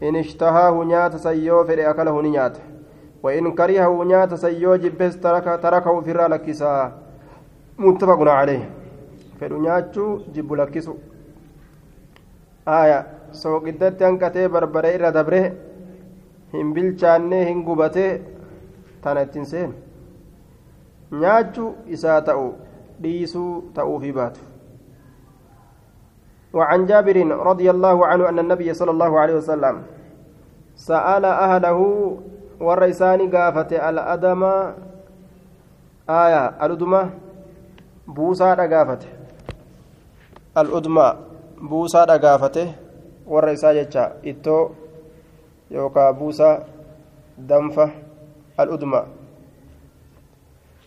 [0.03, 2.57] إن اشتهاه نيات سيو في أكله نيات
[3.23, 6.91] وإن كرهه نيات سيو جبس ترك تركه في رالكسا
[7.79, 8.69] متفق عليه.
[9.41, 10.95] nyaachuu jibbu lakkisu
[12.65, 15.41] aya sooqiddatti hanqatee barbaree irra dabre
[16.57, 18.11] hin bilchaannee hin gubatee
[19.01, 19.73] tana ittiin seenu
[21.21, 22.49] nyaachuu isaa ta'u
[23.05, 24.51] dhiisuu ta'uufii baatu
[26.55, 27.17] وعن جابر
[27.51, 29.75] رضي الله عنه أن النبي صلى الله عليه وسلم
[30.75, 31.79] سأل أهله
[32.59, 34.41] والرئسان قافة الأدم
[36.07, 37.01] آية الأدمة
[38.07, 39.03] بوسى قافة
[41.69, 42.75] buusaa dhagaafate
[43.27, 44.75] warra isaa jecha ittoo
[45.70, 46.58] yookaan buusaa
[47.48, 47.90] danfa
[48.56, 49.06] al'udmaa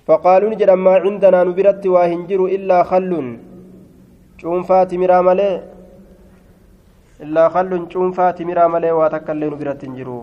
[0.07, 3.11] فقالوا نجد ما عندنا نبرت واهنجر إلا خل
[4.41, 5.61] cuunfaa timiraa malee
[7.23, 10.17] illaa kallun cuunfaa timiraa malee waa takka illee nu biratti hin jiru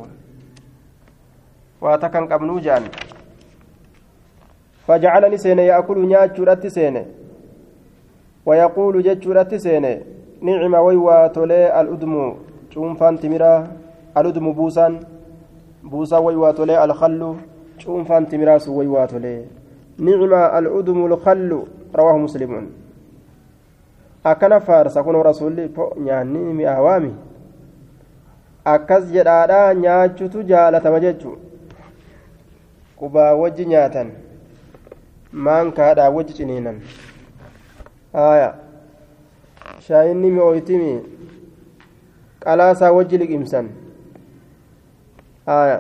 [1.81, 2.91] waa takka hin qabnuu jedhan
[4.87, 7.03] fajacalani seene yaakulu nyaachuudhatti seene
[8.47, 9.95] ويقول جتشورات سينه
[10.43, 12.15] نعم ويواتولي الأدم
[12.73, 13.53] شوفان تمرا
[14.18, 15.00] الأدم بوسان
[15.84, 17.36] بوسا ويواتولي الخل
[17.78, 19.46] شوفان تمرا ويواتولي
[19.98, 21.52] نعم الأدم الخل
[21.96, 22.52] رواه مسلم
[24.26, 25.70] akkana faarsa kun rasuulli
[26.06, 27.12] nyaanni mi'aawaami
[28.66, 31.38] akkas jedhaadha nyaachutu jaalatama jechu
[33.00, 34.10] qubaa wajji nyaatan
[35.48, 36.82] maankaadhaa wajji ciniinan
[38.14, 38.50] haya
[39.88, 40.92] shaayinni mi'ooytimi
[42.46, 43.70] qalaasaa wajji liqimsan
[45.46, 45.78] haya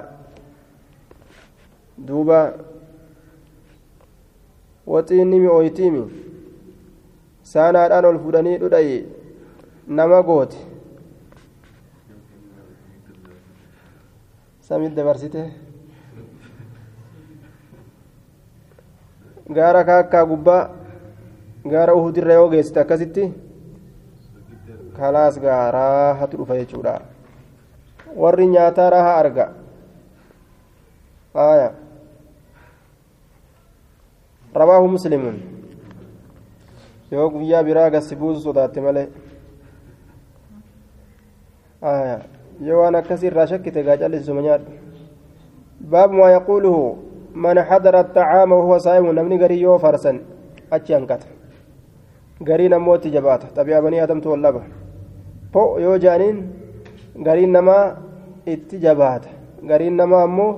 [2.07, 2.39] duuba
[4.93, 6.01] waxiinni mi'ooytimi
[7.53, 8.97] saanaadhaan ol fudhanii dhudhayi
[9.99, 10.57] nama goote
[14.67, 15.41] samit dabarsite
[19.57, 20.61] gaara kaakkaa gubbaa
[21.73, 23.23] gaara uhudirra yoo geessite akkasitti
[24.97, 26.93] kalaas gaa raahatu dhufa jechuudha
[28.15, 29.45] warri nyaataa raaha arga
[31.35, 31.71] aya
[34.53, 35.41] rawaahu muslimun
[37.11, 39.07] yoo guyyaa biraa gassi buusu sodaatte malee
[41.81, 42.19] aya
[42.61, 44.71] yoo waan akkasii irraa shakkite gaa callisisuma nyaadhu
[45.91, 46.97] baabu maa yaquuluhu
[47.35, 50.19] man xadara attacaama wahuwa saa'imu namni garii yoo farsan
[50.71, 51.27] achi hanqata
[52.41, 54.61] gariin ammoo itti jabaata xabi'a banii adamtu wallaba
[55.51, 56.37] po yoo jaaniin
[57.23, 57.95] gariin namaa
[58.53, 59.29] itti jabaata
[59.67, 60.51] gariin namaa ammoo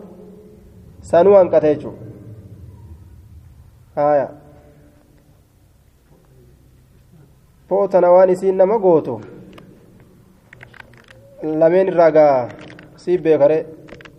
[1.12, 2.06] sanuu hanqata jechuudha
[3.96, 4.28] haya
[7.68, 9.20] po tana waan isiin nama gootu
[11.44, 12.50] lameen irraa gaa
[13.04, 13.58] sii beekare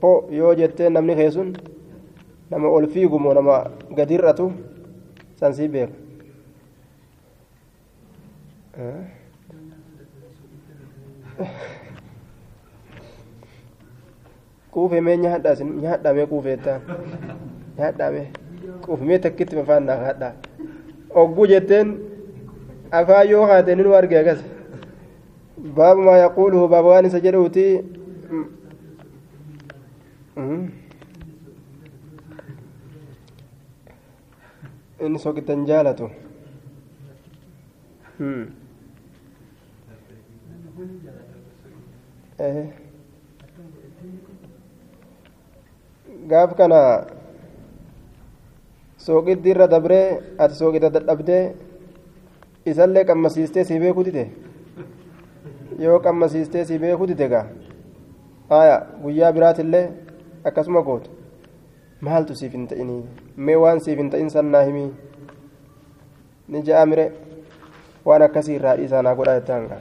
[0.01, 1.53] po yoo jettee namni keessun
[2.51, 3.57] nama ol fiigumoo nama
[3.97, 4.19] gadi
[5.41, 5.95] san sii beeka
[14.79, 16.81] quufe mee nyaadhaa nyaadhaa mee quufeettaan
[17.79, 18.27] nyaadhaa mee
[18.87, 20.33] quufimee takkitti mafaan naa haadhaa
[21.23, 21.89] ogguu jetteen
[23.01, 24.41] afaan yoo haate ni nu arge akas
[25.79, 27.65] baabu maa yaquuluhu baaba waan isa jedhuuti
[35.05, 36.07] inni soqitan jaalatu
[46.31, 46.81] gaaf kana
[49.07, 51.43] sooqitti irra dabree ati sooqita dadhabdee
[52.71, 54.25] isallee qammasiistee si beekuu dide
[55.85, 57.47] yoo qammasiistee si beekuu dide gaa
[58.51, 59.85] haya guyyaa biraatillee
[60.51, 61.11] akkasuma gootu
[62.01, 63.03] maaltu siif hin ta'inii
[63.37, 64.91] mee waan siif hin ta'in sannaa himii
[66.49, 67.07] ni ja'a mire
[68.11, 69.81] waan akkasii irraa dhiisaa naa godha jettaan gaa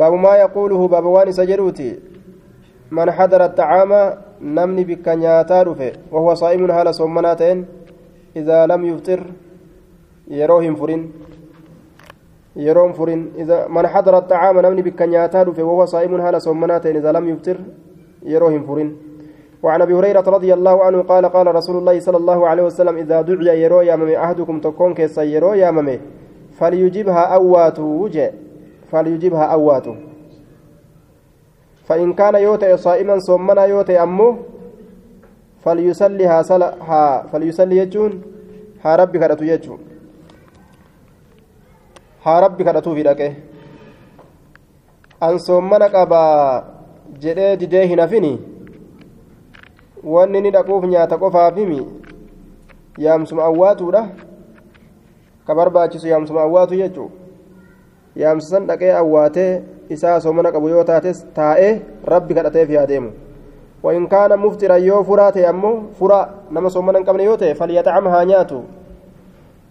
[0.00, 1.88] baabu maa yaquuluhu baaba isa jedhuuti
[2.96, 3.92] من حضر الطعام
[4.56, 5.60] نمني بك نياتا
[6.12, 7.58] وهو صائم هال صومناتين
[8.40, 9.20] إذا لم يفطر
[10.38, 11.02] يروهم فرين.
[12.56, 13.20] يروم فرين.
[13.42, 17.56] إذا من حضر الطعام نمني بك نياتا وهو صائم هال صومناتين إذا لم يفطر
[18.32, 18.90] يروهم فرين.
[19.62, 23.20] وعن أبي هريرة رضي الله عنه قال قال رسول الله صلى الله عليه وسلم إذا
[23.20, 26.00] دعي يرو يا ممي أحدكم تكون كيس يرو يا ممي
[26.58, 28.32] فليجبها اواته وجه.
[28.92, 29.96] فليجبها اواته
[31.84, 34.36] فإن كان يوتي صائما صومنا يوتي أمه
[35.64, 38.22] فليصليها صلاة فليصلي يجون
[38.84, 39.78] ها ربي كرتو يجون
[42.24, 43.32] ها ربي كرتو في دكه
[45.22, 46.24] أن صومنا قبا
[47.22, 48.30] jedhee didee hin hafini
[50.04, 51.78] wanni ni dhaquuf nyaata qofaafimi
[52.98, 54.08] yaamsuma awwaatuudha
[55.46, 57.10] ka barbaachisu yaamsuma awwaatu jechuu
[58.16, 61.72] yaamsa san dhaqee awwaatee isaa soomana qabu yoo taates taa'ee
[62.14, 63.10] rabbi kadhateef yaa deemu
[63.84, 66.20] وإن كان مفترا يو فرات أمو فرا
[66.52, 68.60] نما صومنا قبل يوتي فليطعم هانياتو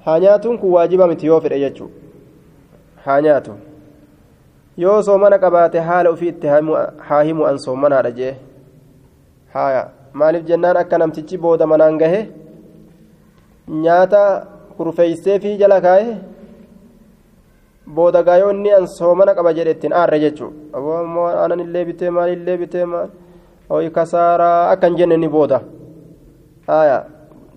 [0.06, 1.88] هانياتون كو واجبا متيوفر أيجو
[3.06, 3.54] هانياتو
[4.78, 6.48] yoo soomana qabaate haala ofiitti
[7.08, 8.36] haa himu an soomanaadha jee
[9.54, 9.82] haya
[10.14, 12.22] maaliif jennaan akka namtichi booda manaan gahe
[13.84, 14.22] nyaata
[14.78, 16.08] kurfeeysee fi jala kaa'e
[17.88, 22.58] booda gaayoo inni an soomana qaba jedhe ittiin aarre jechuudha anan illee bitee maal illee
[22.58, 23.10] bitee maal
[23.70, 25.62] ho'i kasaaraa akka hin jenne ni booda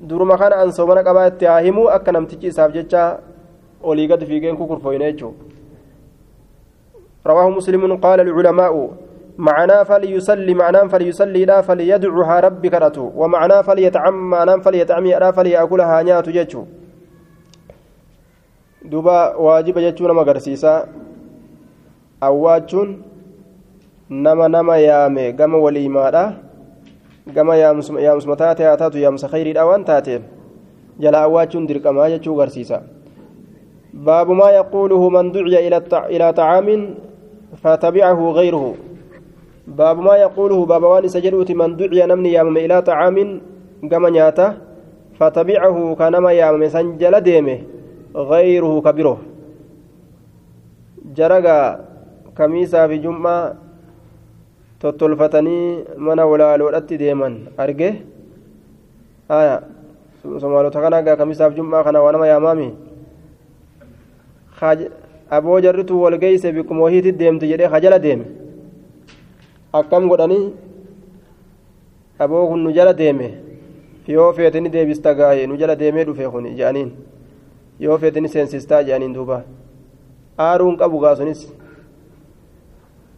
[0.09, 3.19] duruma kana an soomana qabaa itti haa himuu akka namtichi isaaf jecha
[3.82, 5.47] olii gadi fiigeen kukurfooyne jechuudha.
[7.27, 8.90] رواه مسلم قال العلماء
[9.39, 16.28] معناه فليصلي معناه فليصلي لا فليدعها ربك رتو ومعناه فليتعم معناه فليتعمي لا فليأكلها نيات
[16.36, 16.62] جتشو
[18.91, 20.75] دوبا واجب جتشو نما غرسيسا
[22.17, 23.05] awwaachuun
[24.09, 26.33] nama nama yaame gama waliimaadha
[27.29, 30.23] gama yaamsuma taate haa taatu yaamsa khayriidha waan taateen
[30.99, 32.81] jala awwaachuun dirqamaa jechuu garsiisa
[33.93, 36.83] baabu maa yaquuluhu man duciya ilaa طacaamin
[37.63, 38.75] فتبعه غيره
[39.67, 43.17] باب ما يقوله باب وان سجدوت من دعي نمني يامم إلى طعام
[43.91, 44.53] كما نياته
[45.19, 47.59] فتبعه كنما يامم سنجل ديمه
[48.16, 49.18] غيره كبيره
[51.16, 51.60] جرقا
[52.36, 53.55] كميسا في جمعة
[54.76, 57.88] tottolfatanii mana walaaloodhatti deeman arge
[59.28, 59.62] aya
[60.40, 62.68] somaalota kana gaa kamisaaf jum'aa kana waa nama yaamaami
[65.30, 68.24] aboo jarritu wal geeyse bikkuma wahiitti deemtu jedhee hajala deeme
[69.72, 70.52] akkam godhanii
[72.18, 73.28] aboo kun nu jala deeme
[74.06, 76.93] yoo feete ni deebista gaaye nu jala deemee dhufe kun jedhaniin
[77.81, 79.43] yoo feete ni seensistaa jedhaniin duuba.
[80.39, 81.47] Aaruun qabu gaasunis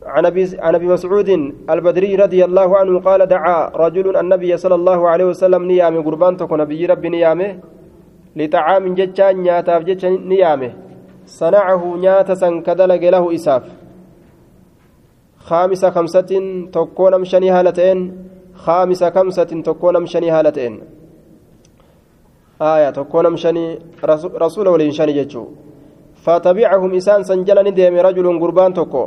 [0.09, 0.27] عن
[0.75, 1.29] ابي مسعود
[1.71, 6.61] البدري رضي الله عنه قال دعا رجل النبي صلى الله عليه وسلم نيام قربان تكون
[6.61, 7.59] نبي ربي نيامه
[8.37, 10.73] لطعام جتشان نياتاف جتشان نيامه
[11.27, 13.65] صنعه نيات سنكدلق له إساف
[15.49, 16.31] خامسة خمسة
[16.73, 17.99] تكون مشني هالتين
[18.55, 20.75] خامسة خمسة تكون مشني هالتين
[22.63, 23.79] آية تكون مشني
[24.45, 25.45] رسول ولين شني جتشو
[26.25, 29.05] فتبعهم إسان سنجلني ديم رجل قربان تكو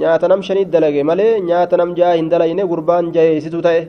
[0.00, 3.82] nyaata nam shanii dalage malee nyaata nam ja'a hin dalayne gurbaan jaheessitu ta'e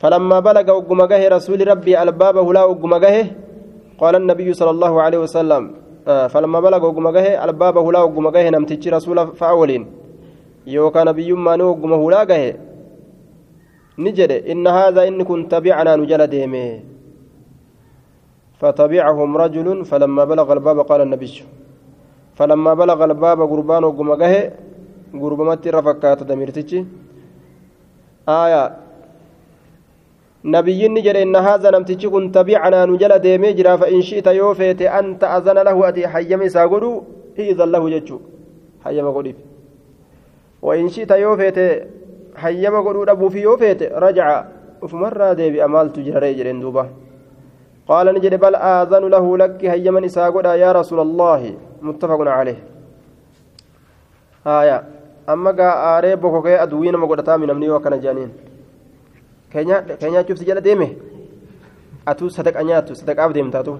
[0.00, 3.22] falammaa balaga ogguma gahe rasuuli rabbii albaaba hulaa ogguma gahe
[4.00, 5.62] قال النبي صلى الله عليه وسلم
[6.08, 9.86] آه فلما بلغ وقم جه الباب هلا وقم جه نمتج رسول فأولين.
[10.66, 11.92] يوكا نبي ما نو وقم
[13.98, 16.80] نجد إن هذا إن كنت تبعنا نجل ديمه
[18.60, 21.34] فتبعهم رجل فلما بلغ الباب قال النبي
[22.38, 24.52] فلما بلغ الباب قربان وقم جه
[25.22, 26.70] قربمت رفكات دميرتج
[28.28, 28.62] آية
[30.46, 34.86] nabiyyiinni jedhe inna haadha namtichi kun tabiicanaa nu jala deemee jira fa'in shi'ita yoo feete
[34.98, 36.90] anta azana lahu ati hayyama isaa godhu
[37.38, 38.20] hiizan lahu jechuu
[38.84, 39.38] hayyama godhiif
[42.42, 44.46] hayyama godhuu dhabuufi yoo feete rajaca
[44.82, 46.86] ufumarraa deebi'a maaltu jiraree jedheen duuba
[47.88, 51.52] qaala ni jedhe bal aazanu lahu lakki hayyaman isaa godha yaa rasuula allaahi
[51.88, 52.56] muttafaqun caleh
[54.44, 54.78] haya
[55.34, 58.32] amma gaa aaree bokokee aduwii nama godhataa minamni yoo akkana jedhaniin
[59.52, 60.88] keenyaa cufti jala deeme
[62.06, 63.78] atuu sadaqa nyaattu sadaqaaf deemtaatu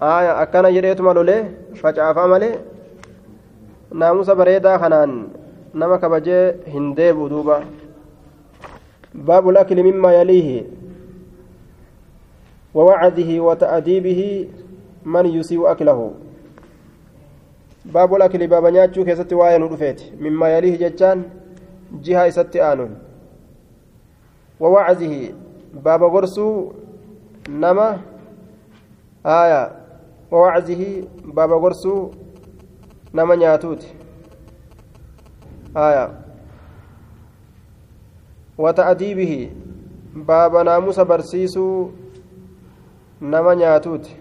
[0.00, 1.40] akkana jedheetuma lolee
[1.82, 2.54] facaafaa malee
[4.02, 5.12] naamusa bareedaa kanaan
[5.76, 7.58] nama kabajee hin deebu duuba
[9.16, 10.64] باب الأكل مما يليه
[12.74, 14.48] ووعده وتأديبه
[15.04, 16.12] من يسيء أكله
[17.92, 21.22] baabul akli baaba nyaachuu keessatti waa'ee nu dhufeeti mimmaa yalihi jechaan
[22.02, 22.96] jiha isatti aanuun
[24.60, 25.34] wawaczihi
[25.84, 26.72] baaba gorsuu
[27.48, 27.98] nama
[29.24, 29.70] aya
[30.30, 32.10] wawaczihi baaba gorsuu
[33.12, 33.36] nama
[35.76, 36.10] aya.
[38.58, 39.52] Wata'diibihi
[40.26, 41.92] baaba naamusa barsiisuu
[43.20, 44.16] nama nyaatuuti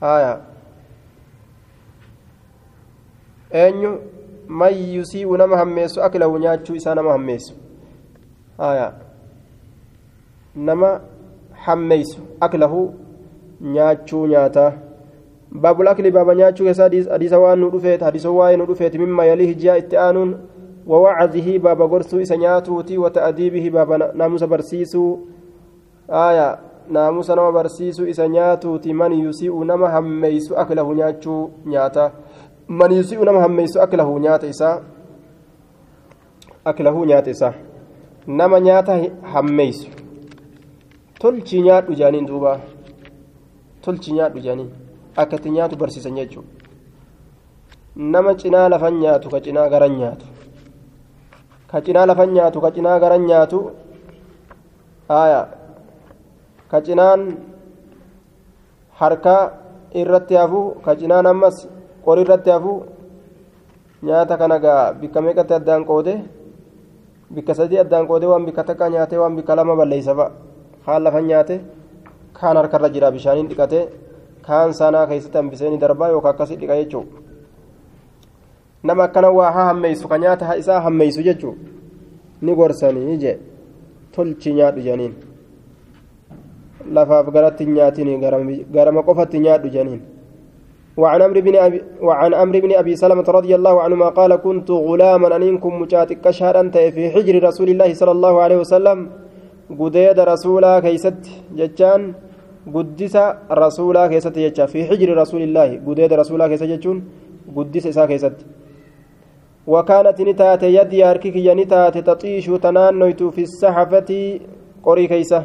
[0.00, 0.40] aya.
[3.50, 4.00] Eenyu?
[4.48, 6.02] Man yusii'u nama hammeessu?
[6.02, 7.54] Aklahu nyaachuu isaa nama hammeessu?
[8.58, 8.92] Aya.
[10.54, 11.00] Nama
[11.52, 12.20] hammeessu?
[12.40, 12.94] Aklahu
[13.60, 14.72] nyaachuu nyaataa
[15.54, 20.36] nyaachuu keessa hadiisa waan nu dhufeet hadiisa waa'ee nu dhufeet mimma yalihi ji'a itti aanuun
[20.86, 25.18] ووعظه بابا غرسو إسا نياتوتي وتأديبه بابا ناموس برسيسو
[26.10, 26.58] آية
[26.90, 32.12] ناموس نما برسيسو إسا نياتوتي من يسيء نما هميسو أكله نياتشو نياتا
[32.68, 34.82] من يسيء نما هميسو أكله نياتا
[36.66, 37.52] أكله نياتا
[38.28, 38.94] نما نياتا
[39.34, 39.88] هميسو
[41.24, 42.60] tolchi nyaadhu jaaniin duuba.
[43.82, 44.38] Tolchi nyaadhu
[45.14, 46.48] jaaniin akkatti nyaatu barsiisan jechuudha.
[47.96, 50.26] Nama cinaa lafan nyaatu ka cinaa garan nyaatu.
[51.70, 53.70] Ka cinaa lafan nyaatu ka cinaa garan nyaatu
[55.08, 55.48] aya
[56.70, 57.36] ka cinaan
[58.98, 59.52] harkaa
[59.94, 61.68] irratti hafu ka cinaan ammas
[62.04, 62.82] qori irratti hafu
[64.02, 66.24] nyaata kana gaa bikka meeqatti addaan qoode
[67.30, 70.30] bikka sadii addaan qoode waan bikka takka nyaate waan bikka lama balleeysa fa'a
[70.86, 71.60] kaan lafan nyaate
[72.32, 74.03] kaan harkarra jira bishaaniin dhiqate
[74.46, 77.24] kaan sanaa keessatti hambisee darbaa yookaan akkasii dhiqa jechuudha.
[78.84, 81.56] nama akkana waa haa hammeeysu ka nyaata isaa hammeeysu jechuun
[82.42, 83.38] ni gorsanii jee
[84.12, 85.14] tolchi nyaadhu janiin
[86.92, 88.20] lafaaf garatti nyaatin
[88.72, 90.02] garama qofatti nyaadhu janiin
[90.96, 95.36] وعن عمرو بن أبي وعن عمرو بن ابي سلمه رضي الله عنهما قال كنت غلاما
[95.36, 98.98] انكم مجاتك شهرا في حجر رسول الله صلى الله عليه وسلم
[99.80, 101.22] قديد رسولا كيست
[101.58, 102.14] جتان
[103.52, 107.04] رسولا كيست جتان في حجر رسول الله قديد رسولا كيست جتون
[107.56, 108.36] قدس إسا كيست.
[109.66, 114.40] وكانت نتات يدي أركك نتات تطيش تنانيت في السحفة
[114.82, 115.42] قري كيسة.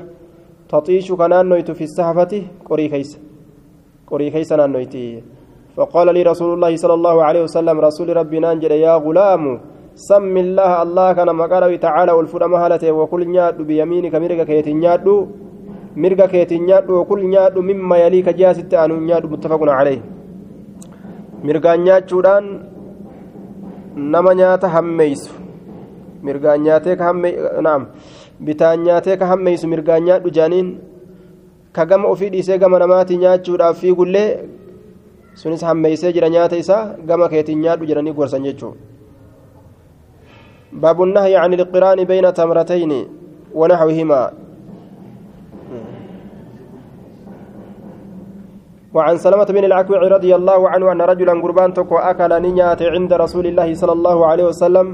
[0.70, 3.20] تطيش كنانيت في السحفة قري كيسة.
[4.08, 5.24] قري كيسة نانيتي
[5.76, 9.60] فقال لي رسول الله صلى الله عليه وسلم رسول ربنا انجل يا غلام
[9.96, 14.74] سم الله الله كان مقاله تعالى والفر مهلته وكل نياد بيمينك مرقك كيتي
[15.99, 20.01] نياد مرقك كيتي نياد وكل نياد مما يليك جاسد أن نياد متفق عليه
[21.45, 22.05] مرقان نياد
[23.97, 25.31] nama nyaata hammeeysu
[26.23, 27.13] mirgaan nyaatee ka
[27.63, 27.87] naam
[28.41, 30.73] bitaan nyaatee ka hammeeysu mirgaan nyaadhu jaaniin
[31.73, 34.29] ka gama ofii dhiisee gama namaatii nyaachuudhaaf fiigullee
[35.35, 38.95] sunis hammeeysee jira nyaata isaa gama keetiin nyaadhu jedhanii gorsan jechuudha
[40.75, 42.93] باب النهي عن القران بين تمرتين
[43.55, 44.21] ونحوهما
[48.94, 53.46] وعن سلمة بن الأكوع رضي الله عنه أن رجلا قربان تكو أكل نيات عند رسول
[53.48, 54.88] الله صلى الله عليه وسلم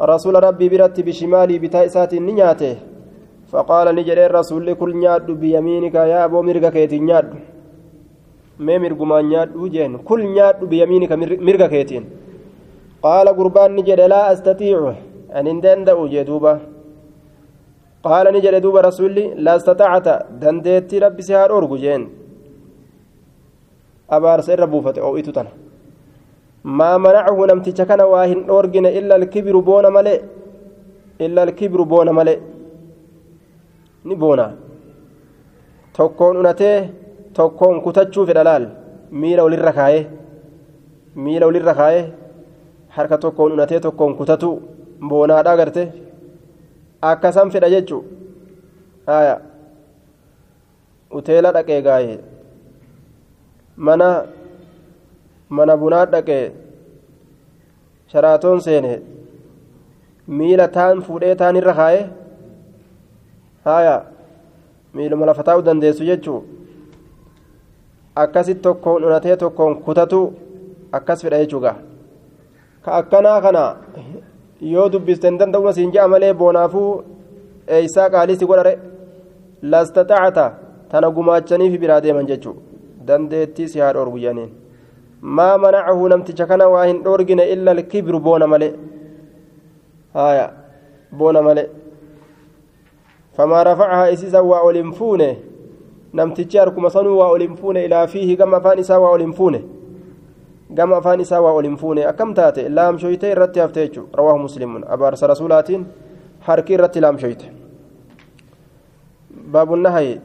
[0.00, 2.76] رسول ربي برت بشمالي بتائسات نياته.
[3.50, 7.26] فقال نجري الرسول كل نياد بيمينك يا أبو مرقك يتنياد
[8.58, 9.98] ما مرقما نياد وجين.
[10.08, 11.12] كل نياد بيمينك
[11.46, 12.04] مرقك يتين
[13.02, 14.78] قال قربان نجري لا أستطيع
[15.38, 16.54] أن اندن جدوبة
[18.04, 20.06] قال نجري دوب رسولي لا أستطعت.
[20.42, 22.19] دنديتي ربي سهار أرجو جين.
[24.16, 25.50] Abaarsa irra buufate oo'itu tana
[26.78, 30.18] maa manacahu namticha kana waa hin dhoorgine illa alkibiru boona malee
[31.26, 32.38] illa alkibiru boona malee
[34.08, 34.46] ni boona
[35.96, 36.76] tokkoon unatee
[37.38, 38.64] tokkoon kutachuu fedha laal
[39.22, 40.04] miila walirra kaayee
[41.24, 42.04] miila walirra kaayee
[42.96, 44.50] harka tokkoon unatee tokkoon kutatu
[45.10, 45.82] boonaadhaa garte
[47.10, 48.02] akkasan fedha jechuu
[49.10, 49.34] haya
[51.18, 52.18] uteela dhaqee gaayee
[53.86, 54.08] mana
[55.56, 56.44] mana bunaa dhaqee
[58.12, 58.92] sharaatoon seene
[60.38, 62.02] miila taan fuudhee taan irra kaa'ee
[63.68, 63.96] haya
[64.94, 66.40] miiluma lafa taa'uu dandeessu jechuu
[68.24, 70.20] akkasit tokkoon unatee tokkoon kutatu
[70.98, 71.76] akkas fedha jechuugaa
[72.84, 73.64] ka akkanaa kana
[74.72, 76.88] yoo dubbisten danda'uma siin ja'a malee boonaafuu
[77.76, 78.74] eeysaa qaalisti godhare
[79.74, 80.46] lastaxacata
[80.90, 82.69] tana gumaachaniif biraa deeman jechuudha
[83.06, 84.50] dandeettii si haa dhoorgu jedhaniin
[85.38, 88.74] maa manacahu namticha kana waa hin dhoorgine illa alkibru boona male
[90.14, 90.52] haya
[91.12, 91.70] boona male
[93.36, 95.28] famaa rafacahaa isiisa waa ol hin fuune
[96.12, 98.06] namtichi harkuma sanuu waa ol hin fuune ilaa
[98.38, 99.64] gama afaan isaa waa ol hin fuune
[100.74, 104.84] gama afaan isaa waa ol hin fuune akkam taate laamshoyte irratti hafte jechuudha rawaahu muslimuun
[104.88, 105.86] abaarsa rasuulaatiin
[106.40, 107.52] harki irratti laamshoyte
[109.52, 110.20] baabu nahayi